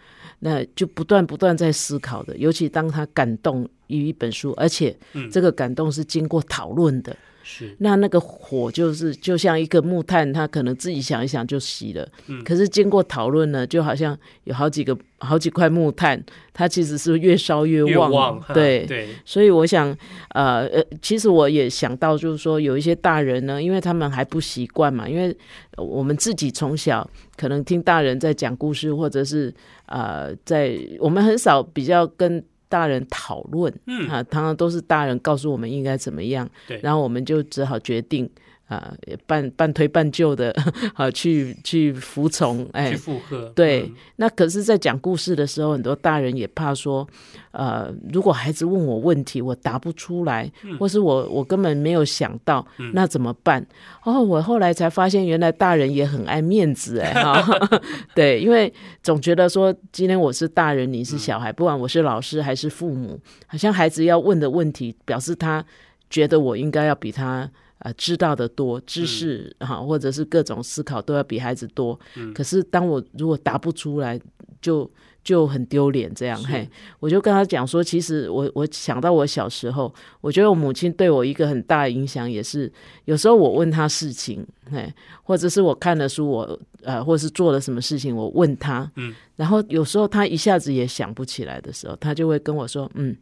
[0.44, 4.96] 那就不断不断在思考的，尤其当他感动于一本书，而且
[5.30, 7.16] 这个感动是经过讨论的。
[7.44, 12.08] 是，那那个火就是就像一个木炭，他可能自己想一想就熄了。
[12.28, 16.22] 嗯，可是经过讨论呢，就好像有好几个好几块木炭，
[16.54, 18.40] 它其实是越烧越旺。
[18.54, 19.88] 对对，所以我想，
[20.28, 25.36] 呃呃，其实我也想到，就是说有一些大人呢，因为他们还不习惯嘛，因为
[25.76, 29.52] 我们自己从小可能听大人在讲故事，或者是
[29.86, 32.40] 呃，在我们很少比较跟。
[32.72, 38.28] 大人讨论，嗯啊，常常都是大人告诉我们应该怎么样，对，然后我们就只好决定。
[38.72, 38.94] 啊，
[39.26, 40.50] 半半推半就的，
[40.94, 43.50] 啊，去去服从，哎，去附和。
[43.54, 47.06] 对，那可是，在讲故事的时候，很多大人也怕说，
[47.50, 53.64] 呃，如果孩子问我问题，我答不出来，或是我我根本没有想到，那怎么办？
[54.04, 57.44] 哦，我后来才发现，原来大人也很爱面子，哎， 哈，
[58.16, 65.62] 对，因为总觉得说，今天我是大人，你是小孩，不管我是老师还是父母，好像孩子要问的问题，表示他
[66.08, 67.50] 觉得我应该要比他。
[67.82, 71.98] 啊，知道的多，知识哈，或者是各种思考都要比孩子多。
[72.16, 74.20] 嗯，可是当我如果答不出来，
[74.60, 74.88] 就
[75.24, 76.12] 就很丢脸。
[76.14, 76.68] 这样嘿，
[77.00, 82.72] 我就跟他讲说，其实我我想到我小时候，我觉得我母亲对我一个很大的影响，也是
[83.06, 84.88] 有时候我问他事情，嘿，
[85.24, 93.16] 或者是我看了书，我呃，或者是做了什么事情，我问他，嗯，然后有时候他一下子也想不起来的时候，他就会跟我说，嗯。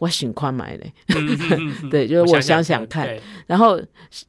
[0.00, 0.92] 我想快买嘞，
[1.90, 3.06] 对，就是我想想看。
[3.46, 3.78] 然后，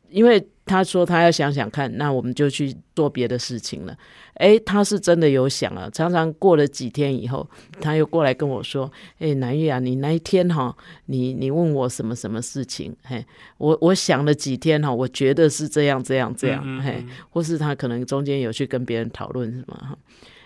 [0.10, 3.98] 因为他说他要想想看，那我们就去做别的事情了。
[4.34, 5.90] 哎，他是真的有想啊。
[5.94, 12.94] 常常过了几天以后，他又过来跟我说：“哎，南玉啊，你那一天哈，你你问我什么什么事情？
[13.04, 13.26] 嘿，
[13.58, 19.98] 我我想了几天哈，我觉得是这样这样这样，嘿，或是他可能中间有去跟别人讨论什么哈。”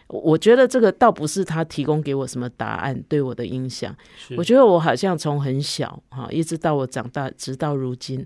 [0.08, 3.96] 我觉得这个倒不是他提供给我什么答案对我的影响，
[4.38, 8.26] 我觉得我好像从很小哈一直到我长大，直到如今，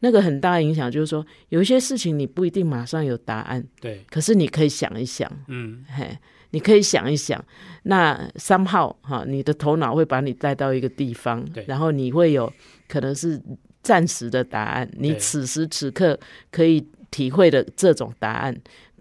[0.00, 6.16] 那个很大的影响就是说，有一些事情你不一定马上有答案，对，可是你可以想一想，嗯，嘿，
[6.50, 7.44] 你可以想一想，
[7.82, 12.50] 那三号哈，你的头脑会把你带到一个地方，然后你会有
[12.88, 13.38] 可能是
[13.82, 16.18] 暂时的答案，你此时此刻
[16.50, 18.58] 可以体会的这种答案。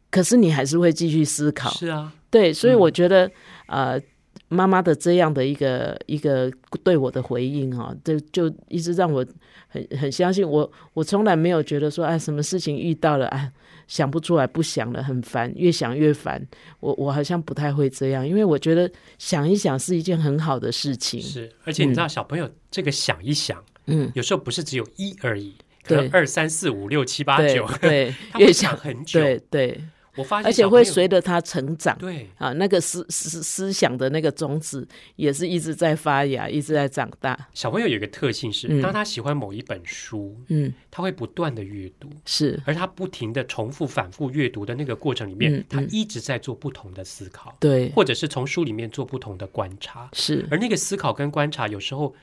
[0.09, 3.29] 可是你还是会继续思考，是啊，对，所以我觉得，
[3.67, 4.01] 呃，
[4.49, 6.51] 妈妈的这样的一个一个
[6.83, 9.25] 对我的回应哈，就就一直让我
[9.67, 13.51] 很很相信我，我从来没有觉得说，哎，什么事情遇到了，哎，
[13.87, 16.45] 想不出来，不想了，很烦，越想越烦。
[16.79, 21.21] 我我好像不太会这样，因为我觉得想一想是一件很好的事情。
[21.21, 29.81] 是，而且你知道，小朋友这个想一想，嗯，有时候不是只有一而已，可能二三四五六七八九，对， 越想很久，对对。
[30.17, 37.47] 我发现，而且会随着他成长，对啊，那个思思思想的那个种子也是一直在发芽，一直在长大。
[37.53, 50.47] 小朋友有一个特性是，当他喜欢某一本书，嗯，他会不断的阅读，是，而他不停的重复、反复阅读的那个过程里面，他一直在做不同的思考，对，或者是从书里面做不同的观察，是。
[50.49, 52.15] 而那个思考跟观察，有时候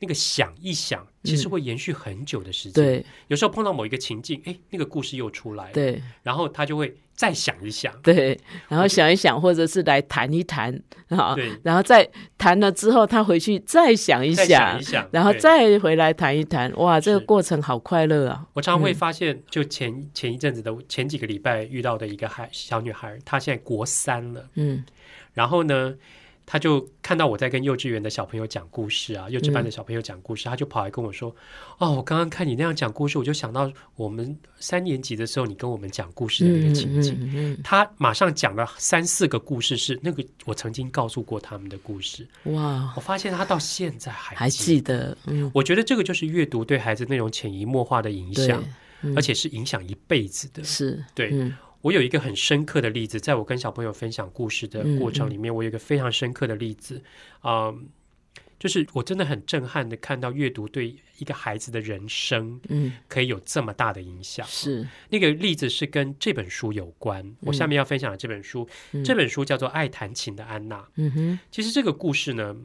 [0.00, 2.84] 那个想一想，其实会延续很久的时间。
[2.84, 6.94] 对，有时候碰到某一个情境，哎，那个故事又出来了，对，然后他就会。
[7.16, 10.72] 再想一想，对，然后想一想，或者是来谈一谈
[11.08, 14.78] 啊，对，然后再谈了之后，他回去再想一想，
[15.10, 18.46] 然后再回来谈一谈，哇，这个过程好快乐啊！
[18.52, 24.84] 我常常会发现，就前前一阵子的前几个礼拜遇到的一个孩小女孩，她现在国三了，嗯，
[25.32, 25.94] 然后呢。
[26.46, 31.34] 他就看到我在跟幼稚园的小朋友讲故事啊，幼稚班的小朋友讲故事，他就跑来跟我说
[31.78, 42.24] ：“哦，我刚刚看你那样讲故事，我就想到我们三年级的时候，你跟我们讲故事的那个情景。”他马上讲了三四个故事，是那个我曾经告诉过他们的故事。
[42.44, 42.92] 哇！
[42.94, 45.18] 我发现他到现在还还记得。
[45.26, 48.64] 嗯，我觉得这个就是阅读对孩子那种潜移默化的影响，
[49.16, 50.62] 而且是影响一辈子的。
[50.62, 51.52] 是对。
[51.86, 57.00] 我有一个很深刻的例子，在我跟小朋友分享故事的过程里面，我有一个非常深刻的例子，
[57.40, 57.72] 啊，
[58.58, 64.44] 就是我真的很震撼的看到阅读对一个孩子的人生，嗯，可以有这么大的影响。
[64.48, 67.36] 是那个例子是跟这本书有关。
[67.42, 68.68] 我下面要分享的这本书，
[69.04, 70.80] 这本书叫做《爱弹琴的安娜》。
[70.96, 72.56] 嗯哼，其实这个故事呢。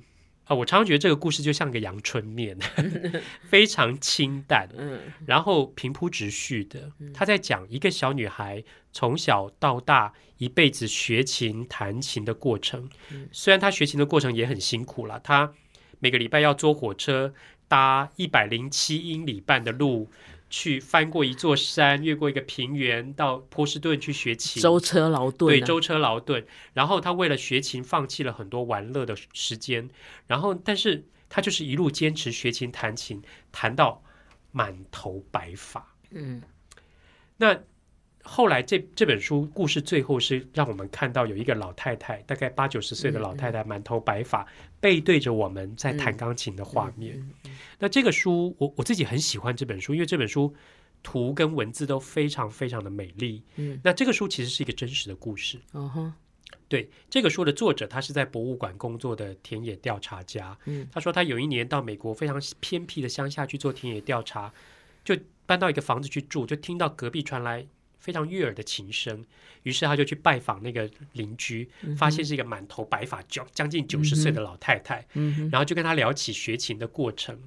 [0.52, 2.58] 啊，我常常觉得这个故事就像个阳春面，
[3.48, 6.92] 非常清淡，嗯，然后平铺直叙的。
[7.14, 12.90] 他在讲一个小女孩从小到大一辈子学琴弹琴的过程。
[13.32, 15.54] 虽然她学琴的过程也很辛苦了，她
[16.00, 17.34] 每个礼拜要坐火车
[17.70, 20.12] 搭一百零七英里半的路。
[20.52, 25.48] 去翻过一座山，越过一个平原，到波士顿去学琴，舟车劳顿。
[25.48, 26.46] 对，舟车劳顿。
[26.74, 29.90] 然后他为了学琴，放弃了很多玩乐的时间。
[30.28, 33.20] 然后，但是他就是一路坚持学琴、弹琴，
[33.52, 34.04] 弹到
[34.52, 35.96] 满头白发。
[36.12, 36.44] 嗯，
[37.38, 37.58] 那。
[38.24, 44.48] 后来这这本书故事最后是让我们看到有一个老太太，大概八九十岁的老太太，满头白发，
[44.80, 47.22] 背对着我们在弹钢琴的画面。
[47.80, 50.54] 那这个书我我自己很喜欢这本书，因为这本书
[51.02, 53.44] 图跟文字都非常非常的美丽。
[53.56, 55.60] 嗯，那这个书其实是一个真实的故事。
[56.68, 60.58] 对，这个书的作者他是在博物馆工作的田野调查家。
[60.66, 64.54] 嗯，他说他有一年到美国非常偏僻的乡下去做田野调查，
[65.04, 67.66] 就搬到一个房子去住，就听到隔壁传来。
[68.02, 69.24] 非常悦耳的琴声，
[69.64, 75.08] 于是他就去拜访那个邻居，发现是一个满头白发、将将近九十岁的老太太，
[75.52, 77.40] 然后就跟他聊起学琴的过程，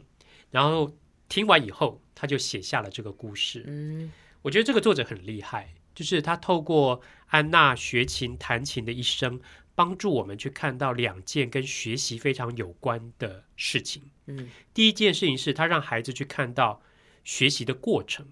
[0.51, 0.97] 然后
[1.29, 3.65] 听完以后，他就写下了这个故事。
[3.67, 9.41] 嗯，我觉得这个作者很厉害，就是他透过安娜学琴弹琴的一生，
[9.75, 14.03] 帮助我们去看到两件跟学习非常有关的事情。
[14.27, 16.81] 嗯，第一件事情是他让孩子去看到
[17.25, 18.29] 学习的过程。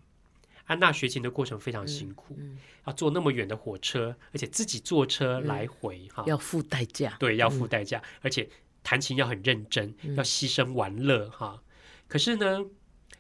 [0.72, 2.34] 安娜学琴的过程非常辛苦，
[2.86, 7.14] 要坐那么远的火车，而且自己坐车来回，哈，要付代价。
[7.18, 8.48] 对，要付代价，而且
[8.82, 11.62] 弹琴要很认真，要牺牲玩乐，哈。
[12.08, 12.64] 可是呢，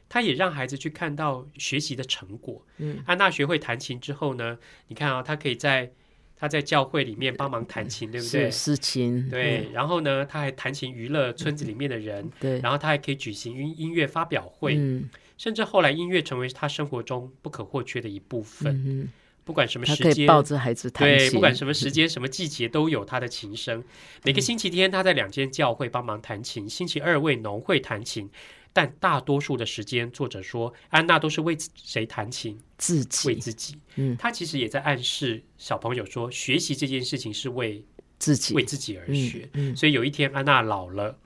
[0.08, 2.64] 他也让孩子去看到学习的成果。
[2.78, 5.92] 嗯，安娜学会弹琴之后呢，你看啊，他可以在
[6.34, 8.50] 他在教会里面帮忙弹琴，对不对？
[8.50, 9.28] 是琴。
[9.28, 12.30] 对，然后呢，他还弹琴娱乐村子里面的人。
[12.40, 14.76] 对，然后他还可以举行音音乐发表会。
[14.78, 15.10] 嗯。
[15.42, 19.10] 甚至后来，音乐成为他生活中不可或缺的一部分。
[19.42, 23.82] 不管什么时间，抱着孩子弹对，不管什么时间、什么季节，都有他的琴声。
[24.22, 28.30] 每个星期天，他在两间教会帮忙弹琴；星期二为农会弹琴。
[28.72, 32.56] 但大多数的时间，作者说，安娜都是为谁弹琴？
[32.78, 33.76] 自己，为自己。
[33.96, 37.84] 嗯，他其实也在暗示小朋友说，学习这件事情是为
[38.20, 39.48] 自己，为自己而学。
[39.74, 41.18] 所以有一天，安娜老了，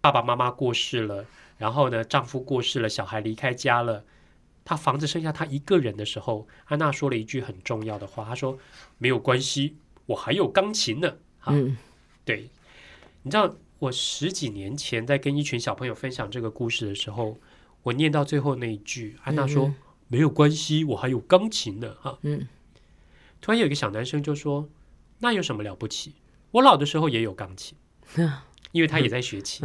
[0.00, 1.26] 爸爸妈妈过世了。
[1.64, 4.04] 然后呢，丈夫过世了，小孩离开家了，
[4.66, 8.58] 她房子剩下她一个人的时候，安娜说了一句很重要的话，她说
[9.00, 11.16] ：“没有关系，我还有钢琴呢。”
[11.48, 11.78] 嗯，
[12.22, 12.50] 对，
[13.22, 17.38] 你知道，我十几年前在跟一群小朋友分享这个故事的时候，
[17.82, 19.72] 我念到最后那一句，安娜说
[20.08, 22.46] ：“没有关系，我还有钢琴呢。”哈，嗯，
[23.40, 24.68] 突然有一个小男生就说
[25.20, 26.16] ：“那有什么了不起？
[26.50, 27.74] 我老的时候也有钢琴。
[28.74, 29.64] ”因为他也在学琴，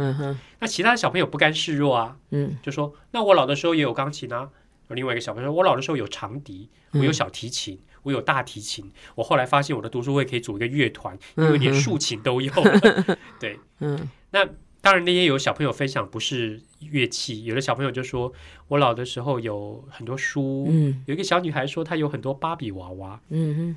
[0.60, 4.48] 那其他的小朋友不甘示弱啊，嗯，就说那我老的时候也有钢琴啊。
[4.90, 8.88] 另外一个小朋友说，我老的时候有长笛，我有小提琴，我有大提琴。
[9.16, 12.52] 我后来发现我的读书会可以组一个乐团，因为连竖琴都有。
[13.40, 14.44] 对， 嗯，那
[14.80, 18.32] 当然那些有小朋友分享不是乐器，有的小朋友就说
[18.68, 23.76] 我老的时候有很多书，嗯，有一个小女孩说她有很多芭比娃娃，嗯哼。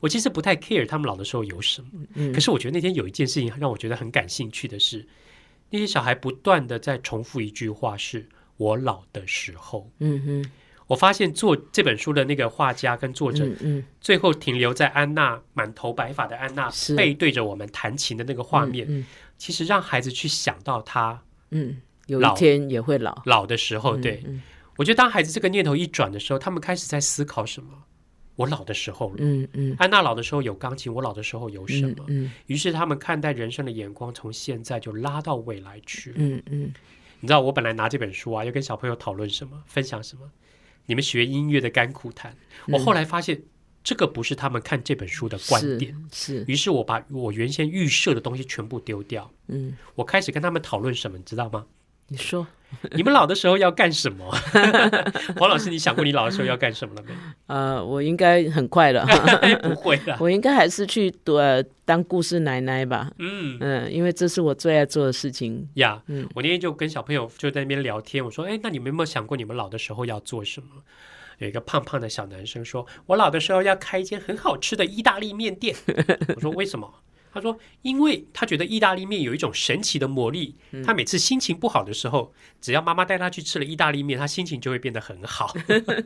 [0.00, 5.06] 我其实不太 care 他们老的时候有什么，可是我觉得那天有一件事情让我觉得很感兴趣的是，
[5.70, 9.90] 那些小孩不断的在重复一句话：是我老的时候。
[9.98, 10.50] 嗯哼，
[10.86, 19.06] 我发现做这本书的那个画家跟作者，嗯，最后停留在安娜满头白发的安娜背对着我们弹琴的那个画面，
[19.36, 23.96] 其实让孩子去想到他，嗯，有一天也会老老的时候。
[23.96, 24.24] 对，
[24.76, 27.84] 我觉得当孩子这个念头一转的时候，他们开始在思考什么。
[28.38, 32.04] 我老的时候了，嗯嗯，安娜老的时候有钢琴，我老的时候有什么？
[32.06, 36.72] 嗯，于是他们看待人生的眼光从现在就拉到未来去了，嗯嗯。
[37.18, 40.30] 你知道我本来拿这本书啊，要跟小朋友讨论什么，分享什么？
[40.86, 42.32] 你们学音乐的甘苦谈。
[42.68, 43.42] 我后来发现，
[43.82, 46.44] 这个不是他们看这本书的观点，是。
[46.46, 51.66] 于是我把我原先预设的东西全部丢掉，嗯，我开始跟他们讨论什么，你知道吗？
[52.08, 52.46] 你说。
[52.92, 54.30] 你们老的时候要干什么？
[55.40, 57.14] 黄老师，你想过你老的时候要干什么了没？
[57.46, 59.06] 呃，我应该很快了，
[59.62, 61.38] 不会了，我应该还是去读
[61.86, 63.10] 当故事奶奶吧。
[63.18, 66.02] 嗯嗯，因为这是我最爱做的事情呀。
[66.08, 70.66] 嗯，我那天就跟小朋友就在那边聊天，我说：“哎，那你们有没有想过你们老的时候要做什么？”
[71.38, 75.74] 有一个胖胖的小男生说：“我老的时候要开一间很好吃的意大利面店。”
[76.36, 76.92] 我说：“为什么？”
[77.32, 80.54] 他说：“因为他觉得意大利面有一种神奇的魔力，
[80.84, 85.54] 他每次心情不好的时候，只要妈妈带他去吃了意大利面，他心情就会变得很好。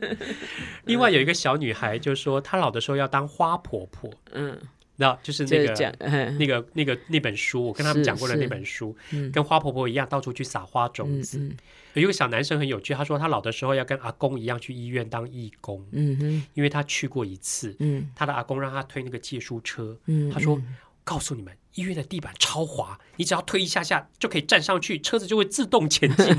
[0.85, 4.59] ”另外有一个小女孩就说：“她老的时候要当花婆婆。”嗯，
[4.97, 8.95] 那就是那个那个那个那本书，我跟他们讲过的那本书，
[9.31, 11.51] 跟花婆婆一样，到处去撒花种子。
[11.93, 20.59] 有一个小男生很有趣，他说他老的时候要跟阿公一样去医院当义工，嗯哼，因为他去过一次，嗯，他的阿公让他推那个借书车，嗯，他说
[21.03, 26.35] 告诉你们，医院的地板超滑，你只要推一下下就可以站上去，车子就会自动前进。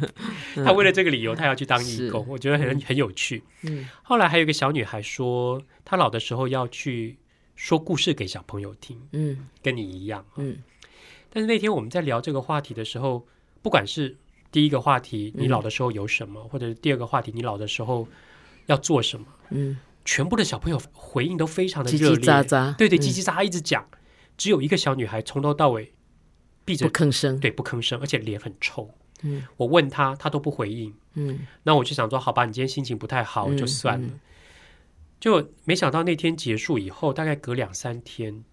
[0.64, 3.42] 他为了这个理由，他要去当义工，我觉得很很有趣。
[3.62, 7.18] 嗯，后来还有一个小女孩说，她老的时候要去。
[7.54, 10.56] 说故事给小朋友听，嗯，跟你一样，嗯。
[11.30, 13.24] 但是那天我们在聊这个话题的时候，
[13.60, 14.16] 不管是
[14.50, 18.08] 第一个话题，你老的时候有什么，或者第二个话题，你老的时候
[18.66, 23.86] 要做什么，嗯，全部的小朋友回应都非常的热烈，叽叽喳喳，对对，叽叽喳喳一直讲。
[24.36, 25.92] 只有一个小女孩从头到尾
[26.64, 28.90] 闭着不吭声，对，不吭声，而且脸很臭。
[29.22, 30.92] 嗯，我问她，她都不回应。
[31.14, 34.08] 嗯，那我就想说，好吧，你今天心情不太好，就算了。
[35.20, 38.44] 就没想到那天结束以后，大概隔两三天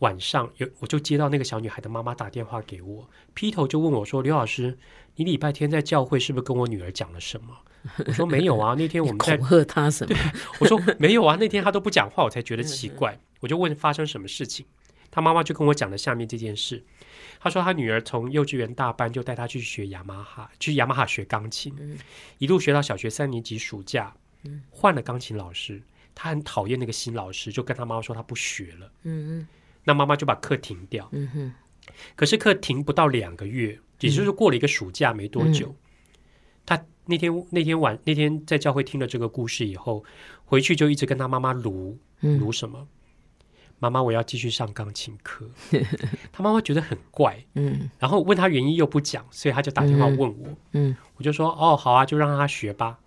[0.00, 4.76] 晚上，有我就接到那个小女孩的妈妈打电话给我，劈头就问我说：“刘老师，
[5.16, 7.56] 你礼拜天在教会是不是跟我女儿讲了什么？”
[8.06, 10.14] 我说：“没有啊，那天我们在 恐吓她什么？”
[10.60, 14.64] 我说：“没有啊，那天她都不讲话，我才觉得奇怪。”我就问发生什么事情，
[15.10, 16.82] 他妈妈就跟我讲了下面这件事。
[17.38, 21.74] 他说他女儿从幼稚园大班就带她去学雅马哈，去雅马哈学钢琴，
[22.38, 24.14] 一路学到小学三年级暑假。
[24.70, 25.80] 换了钢琴老师，
[26.14, 28.90] 他很讨厌那个新老师，就跟他妈妈说他不学了。
[29.02, 29.48] 嗯嗯，
[29.84, 31.08] 那妈妈就把课停掉。
[31.12, 31.52] 嗯哼，
[32.16, 35.74] 可是课停不到两个月，也就是过了一个暑假没多久，
[36.66, 40.04] 他那天那天晚那天在教会听了这个故事以后，
[40.44, 42.88] 回去就一直跟他妈妈撸撸什么？
[43.82, 45.44] 妈妈，我要继续上钢琴课。
[46.30, 50.56] 他妈妈觉得很怪，嗯，然后问他原因又不讲，所以他就打电话问我。
[50.70, 53.00] 嗯，我就说哦，好啊，就让他学吧。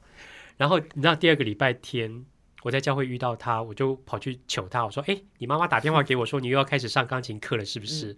[0.58, 2.26] 然后你知道第二个礼拜天，
[2.64, 8.14] 我在教会遇到他，我就跑去求他，我说：“哎，你妈妈打电话给我说你又要开始上钢琴课了，是不是？”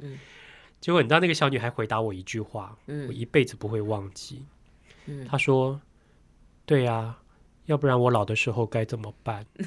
[0.82, 4.44] 结果你知道那个小女孩回答我一句话，我一辈子不会忘记。
[5.30, 5.80] 她说
[6.66, 7.16] ：“对呀，
[7.66, 9.46] 要不然我老的时候该怎么办？”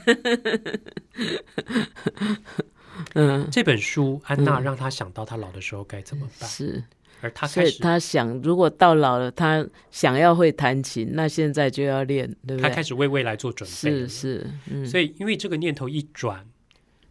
[3.15, 6.49] 嗯，这本书安娜让他想到他老的时候该怎么办。
[6.49, 6.83] 是。
[7.23, 12.69] 而他开始他想，如果到老了，他想要会弹琴，那现在就要练，对不对？
[12.69, 13.75] 他开始为未来做准备。
[13.75, 14.87] 是是，嗯。
[14.87, 16.47] 所以因为这个念头一转，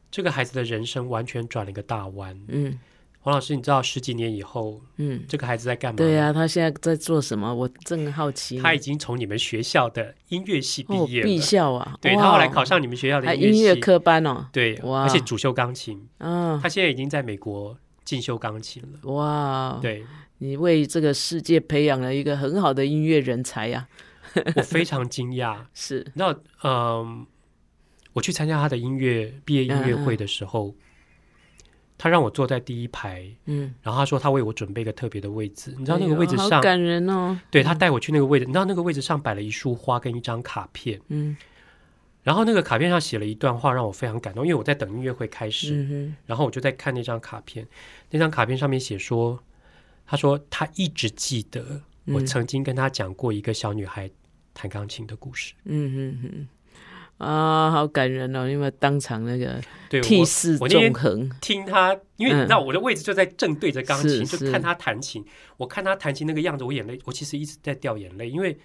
[0.10, 2.36] 这个孩子的人生完全转了一个大弯。
[2.48, 2.80] 嗯，
[3.22, 5.97] 黄老师，你知道十几年以后，嗯，这个孩子在干嘛？
[5.97, 7.53] 对呀，他现在在做什么？
[7.53, 8.59] 我正好奇。
[8.59, 11.95] 他已经从你们学校的音乐系毕业了，毕校啊。
[12.01, 14.47] 对他后来考上你们学校的音乐科班哦。
[14.51, 16.07] 对，而且主修钢琴。
[16.20, 17.78] 嗯，他现在已经在美国。
[18.05, 19.78] 进修钢琴了哇！
[19.84, 20.03] 对，
[20.39, 23.88] 你为这个世界培养了一个很好的音乐人才呀！
[24.55, 25.57] 我非常惊讶。
[25.76, 27.28] 是那嗯，
[28.13, 30.74] 我去参加他的音乐毕业音乐会的时候，
[32.00, 37.38] 他让我坐在第一排，嗯，然后他说他为我准备一个特别的位置，你知道那个位置上感人哦。
[37.52, 41.36] 对他带我去那个位置，你知道那个位置上摆了一束花跟一张卡片，嗯。
[42.22, 44.45] 然后那个卡片上写了一段话，让我非常感动。
[44.45, 47.68] 因为我在等音乐会开始，然后我就在看那张卡片。
[48.12, 49.41] 那张卡片上面写说
[50.06, 54.10] ：“他说他一直记得我曾经跟他讲过一个小女孩
[54.54, 56.47] 弹钢琴的故事。”嗯嗯嗯，
[57.20, 58.49] 啊，好感人哦！
[58.49, 59.61] 因为当场那个
[60.01, 65.24] 涕泗纵横，听他，因为你知道我的位置就在正对着钢琴，就看他弹琴。
[65.57, 68.57] 我看他弹琴那个样子，我眼泪，我其实一直在掉眼泪，因为。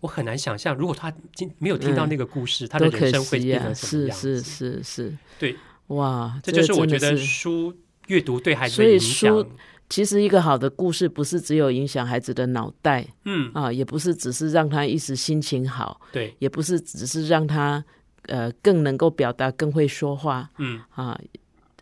[0.00, 4.42] 我很难想象，如果他今没有听到那个故事，他的人生会变成什么样子？
[4.42, 5.56] 是是是是，对，
[5.86, 7.74] 哇，这就是我觉得书
[8.08, 9.46] 阅读对孩子的影响。
[9.88, 17.84] 其实一个好的故事，不是只有影响孩子的脑袋，嗯啊，也不是只是让他一时心情好，对，也不是只是让他
[18.26, 21.18] 呃更能够表达、更会说话，嗯啊，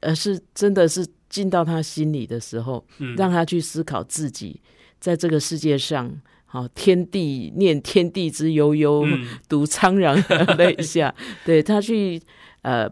[0.00, 2.84] 而是真的是进到他心里的时候，
[3.16, 4.60] 让他去思考自己
[5.00, 6.14] 在这个世界上。
[6.46, 9.04] 好，天地念天地之悠悠，
[9.48, 10.14] 独苍然
[10.56, 11.12] 泪下。
[11.44, 12.22] 对他去，
[12.62, 12.88] 呃，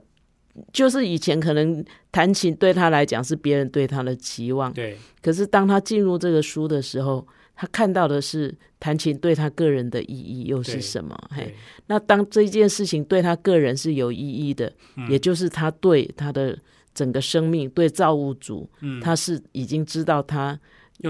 [0.72, 4.96] 就是以前可能弹琴对他来讲是别人对他的期望，对。
[5.22, 11.16] 可是当他进入这个书的时候，他看到的是弹琴对他个人的意义又是什么？
[11.30, 11.54] 嘿，
[11.86, 14.72] 那当这件事情对他个人是有意义的，
[15.08, 16.58] 也就是他对他的
[16.94, 18.68] 整个生命，对造物主，
[19.00, 20.58] 他是已经知道他。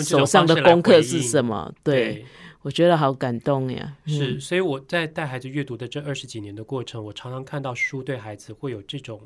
[0.00, 1.70] 手上的功课是什么？
[1.82, 2.24] 对，
[2.62, 3.96] 我觉得好感动呀。
[4.06, 9.20] 是，所以我在带孩子阅读的这二十几年的过程，我常常看到书对孩子会有这种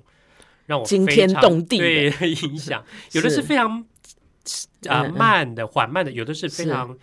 [0.65, 2.85] 让我惊天动地的 影响。
[3.13, 3.85] 有的是非常
[4.89, 6.97] 啊慢的、缓慢的，有的是非常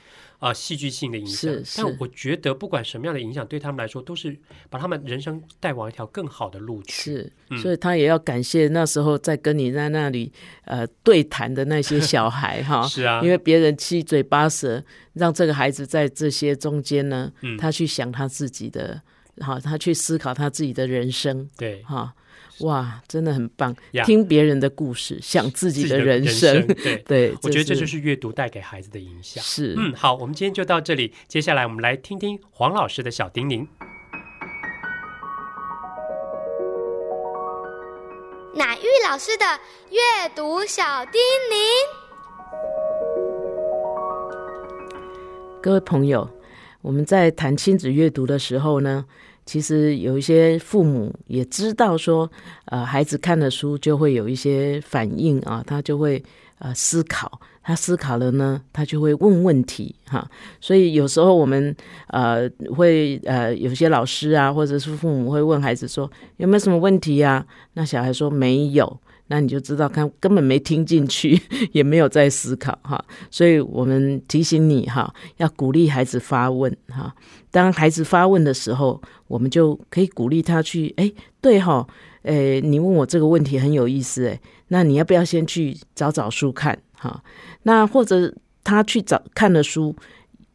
[0.44, 1.52] 啊戏剧性的影响。
[1.78, 4.38] 但我觉得不管什么样的影响，对他们来说都是
[4.70, 7.12] 把他们人生带往一条更好的路去。
[7.50, 10.32] 是，所以他也要感谢那时候在跟你在那里
[10.66, 12.86] 呃对谈的那些小孩哈。
[12.88, 14.84] 是啊，因为别人七嘴八舌，
[15.14, 19.02] 让这个孩子在这些中间呢，他去想他自己的，
[19.40, 21.50] 好，他去思考他自己的人生。
[21.58, 22.14] 对，哈。
[22.60, 23.76] 哇，真的很棒！
[24.06, 26.66] 听别人的故事，想自己的人生。
[26.84, 29.44] 对对，我觉得这就是阅读带给孩子的影响。
[29.44, 31.12] 是，嗯，好，我们今天就到这里。
[31.28, 33.68] 接下来，我们来听听黄老师的小叮咛。
[38.54, 39.46] 乃玉老师的
[39.90, 41.20] 阅读小叮
[41.50, 41.56] 咛。
[45.60, 46.30] 各位朋友，
[46.84, 49.06] 我们在谈亲子阅读的时候呢？
[49.46, 52.30] 其实有一些父母也知道说，
[52.66, 56.24] 呃，孩子看了书就会有一些反应啊，他就会
[56.60, 60.30] 呃思考，他思考了呢，他就会问问题哈。
[60.62, 61.76] 所以有时候我们
[62.08, 67.46] 呃会呃有些老师啊，或者是父母会问孩子说有没有什么问题呀？
[67.74, 69.00] 那小孩说没有。
[69.28, 71.40] 那你就知道，看根本没听进去，
[71.72, 73.04] 也没有在思考哈。
[73.32, 77.14] 所以我们提醒你哈，要鼓励孩子发问哈。
[77.50, 81.12] 当孩子发问的时候，我们就可以鼓励他去，哎，
[81.42, 81.88] 对哈，
[82.24, 87.24] 诶，你问我这个问题很有意思，诶，那你要不要先去找找书看哈？
[87.64, 89.96] 那或者他去找看了书，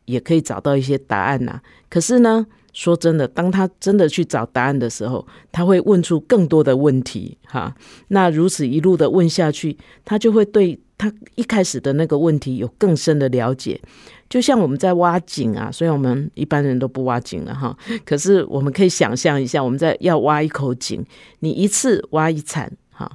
[0.04, 1.60] 也可以找到一些答案呐。
[1.88, 2.46] 可是呢？
[2.78, 7.74] 说真的，当他真的去找答案的时候，他会问出更多的问题，哈。
[8.06, 13.80] 那如此一路的问下去，他就会对他一开始的那个问题有更深的了解。
[14.28, 21.04] 就像我们在挖井啊，虽然我们一般人都不挖井了哈，可是我们可以想象一下，我们在要挖一口井，
[21.40, 23.10] 你一次挖一铲，哈，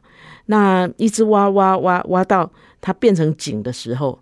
[0.48, 2.52] 那一直挖挖挖挖到
[2.82, 4.20] 它变成井的时候。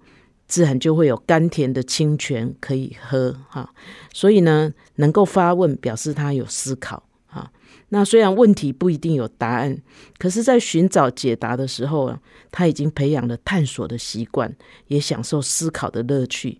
[0.51, 3.73] 自然就会有甘甜的清泉可以喝哈，
[4.13, 7.49] 所以呢，能够发问表示他有思考哈。
[7.87, 9.81] 那虽然问题不一定有答案，
[10.17, 12.19] 可是，在寻找解答的时候啊，
[12.51, 14.53] 他已经培养了探索的习惯，
[14.87, 16.59] 也享受思考的乐趣。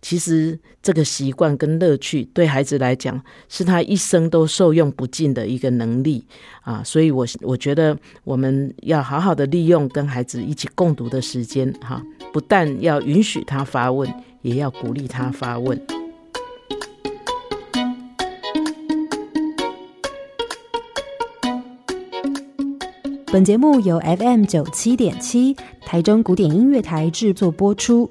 [0.00, 6.24] 其实这个习惯跟乐趣对孩子来讲，是他一生都受用不尽的一个能力
[6.62, 6.80] 啊！
[6.84, 12.00] 所以，我我觉得我们要好好的利用跟孩子一起共读的时间哈，
[12.32, 14.08] 不但要允许他发问，
[14.42, 15.78] 也要鼓励他发问。
[23.30, 28.10] 本节目由 FM 九七点七台中古典音乐台制作播出。